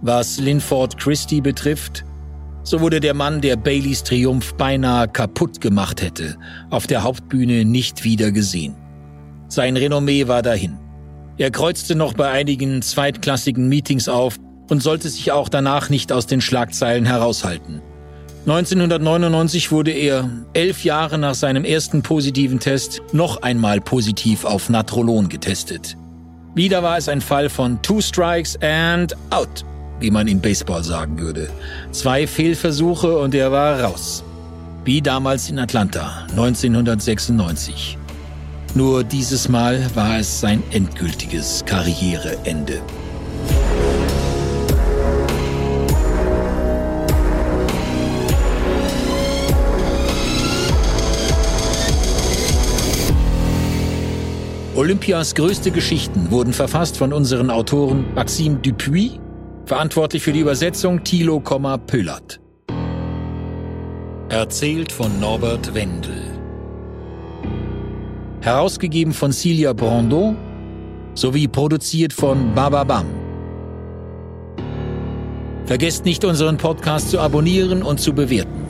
Was 0.06 0.38
Linford 0.38 0.98
Christie 0.98 1.40
betrifft, 1.40 2.04
so 2.62 2.80
wurde 2.80 3.00
der 3.00 3.14
Mann, 3.14 3.40
der 3.40 3.56
Baileys 3.56 4.02
Triumph 4.02 4.52
beinahe 4.52 5.08
kaputt 5.08 5.62
gemacht 5.62 6.02
hätte, 6.02 6.36
auf 6.68 6.86
der 6.86 7.02
Hauptbühne 7.02 7.64
nicht 7.64 8.04
wieder 8.04 8.30
gesehen. 8.30 8.74
Sein 9.48 9.78
Renommee 9.78 10.28
war 10.28 10.42
dahin. 10.42 10.76
Er 11.38 11.50
kreuzte 11.50 11.94
noch 11.94 12.12
bei 12.12 12.28
einigen 12.28 12.82
zweitklassigen 12.82 13.66
Meetings 13.66 14.06
auf 14.06 14.36
und 14.68 14.82
sollte 14.82 15.08
sich 15.08 15.32
auch 15.32 15.48
danach 15.48 15.88
nicht 15.88 16.12
aus 16.12 16.26
den 16.26 16.42
Schlagzeilen 16.42 17.06
heraushalten. 17.06 17.80
1999 18.40 19.72
wurde 19.72 19.92
er, 19.92 20.28
elf 20.52 20.84
Jahre 20.84 21.16
nach 21.16 21.34
seinem 21.34 21.64
ersten 21.64 22.02
positiven 22.02 22.60
Test, 22.60 23.00
noch 23.12 23.40
einmal 23.40 23.80
positiv 23.80 24.44
auf 24.44 24.68
Natrolon 24.68 25.30
getestet. 25.30 25.96
Wieder 26.54 26.82
war 26.82 26.98
es 26.98 27.08
ein 27.08 27.22
Fall 27.22 27.48
von 27.48 27.80
Two 27.80 28.02
Strikes 28.02 28.58
and 28.60 29.16
Out. 29.30 29.64
Wie 30.00 30.10
man 30.10 30.28
in 30.28 30.40
Baseball 30.40 30.82
sagen 30.82 31.18
würde. 31.18 31.48
Zwei 31.92 32.26
Fehlversuche 32.26 33.18
und 33.18 33.34
er 33.34 33.52
war 33.52 33.80
raus. 33.80 34.24
Wie 34.84 35.00
damals 35.00 35.48
in 35.48 35.58
Atlanta 35.58 36.26
1996. 36.30 37.98
Nur 38.74 39.04
dieses 39.04 39.48
Mal 39.48 39.84
war 39.94 40.18
es 40.18 40.40
sein 40.40 40.62
endgültiges 40.72 41.64
Karriereende. 41.64 42.80
Olympias 54.74 55.36
größte 55.36 55.70
Geschichten 55.70 56.32
wurden 56.32 56.52
verfasst 56.52 56.96
von 56.96 57.12
unseren 57.12 57.48
Autoren 57.48 58.12
Maxime 58.14 58.56
Dupuis, 58.56 59.20
verantwortlich 59.66 60.22
für 60.22 60.32
die 60.32 60.40
Übersetzung 60.40 61.04
Thilo, 61.04 61.40
Pöllert. 61.40 62.40
Erzählt 64.28 64.92
von 64.92 65.20
Norbert 65.20 65.74
Wendel. 65.74 66.22
Herausgegeben 68.40 69.12
von 69.12 69.32
Celia 69.32 69.72
Brando 69.72 70.34
sowie 71.14 71.48
produziert 71.48 72.12
von 72.12 72.54
Bababam. 72.54 73.06
Vergesst 75.64 76.04
nicht, 76.04 76.24
unseren 76.24 76.58
Podcast 76.58 77.10
zu 77.10 77.20
abonnieren 77.20 77.82
und 77.82 78.00
zu 78.00 78.12
bewerten. 78.12 78.63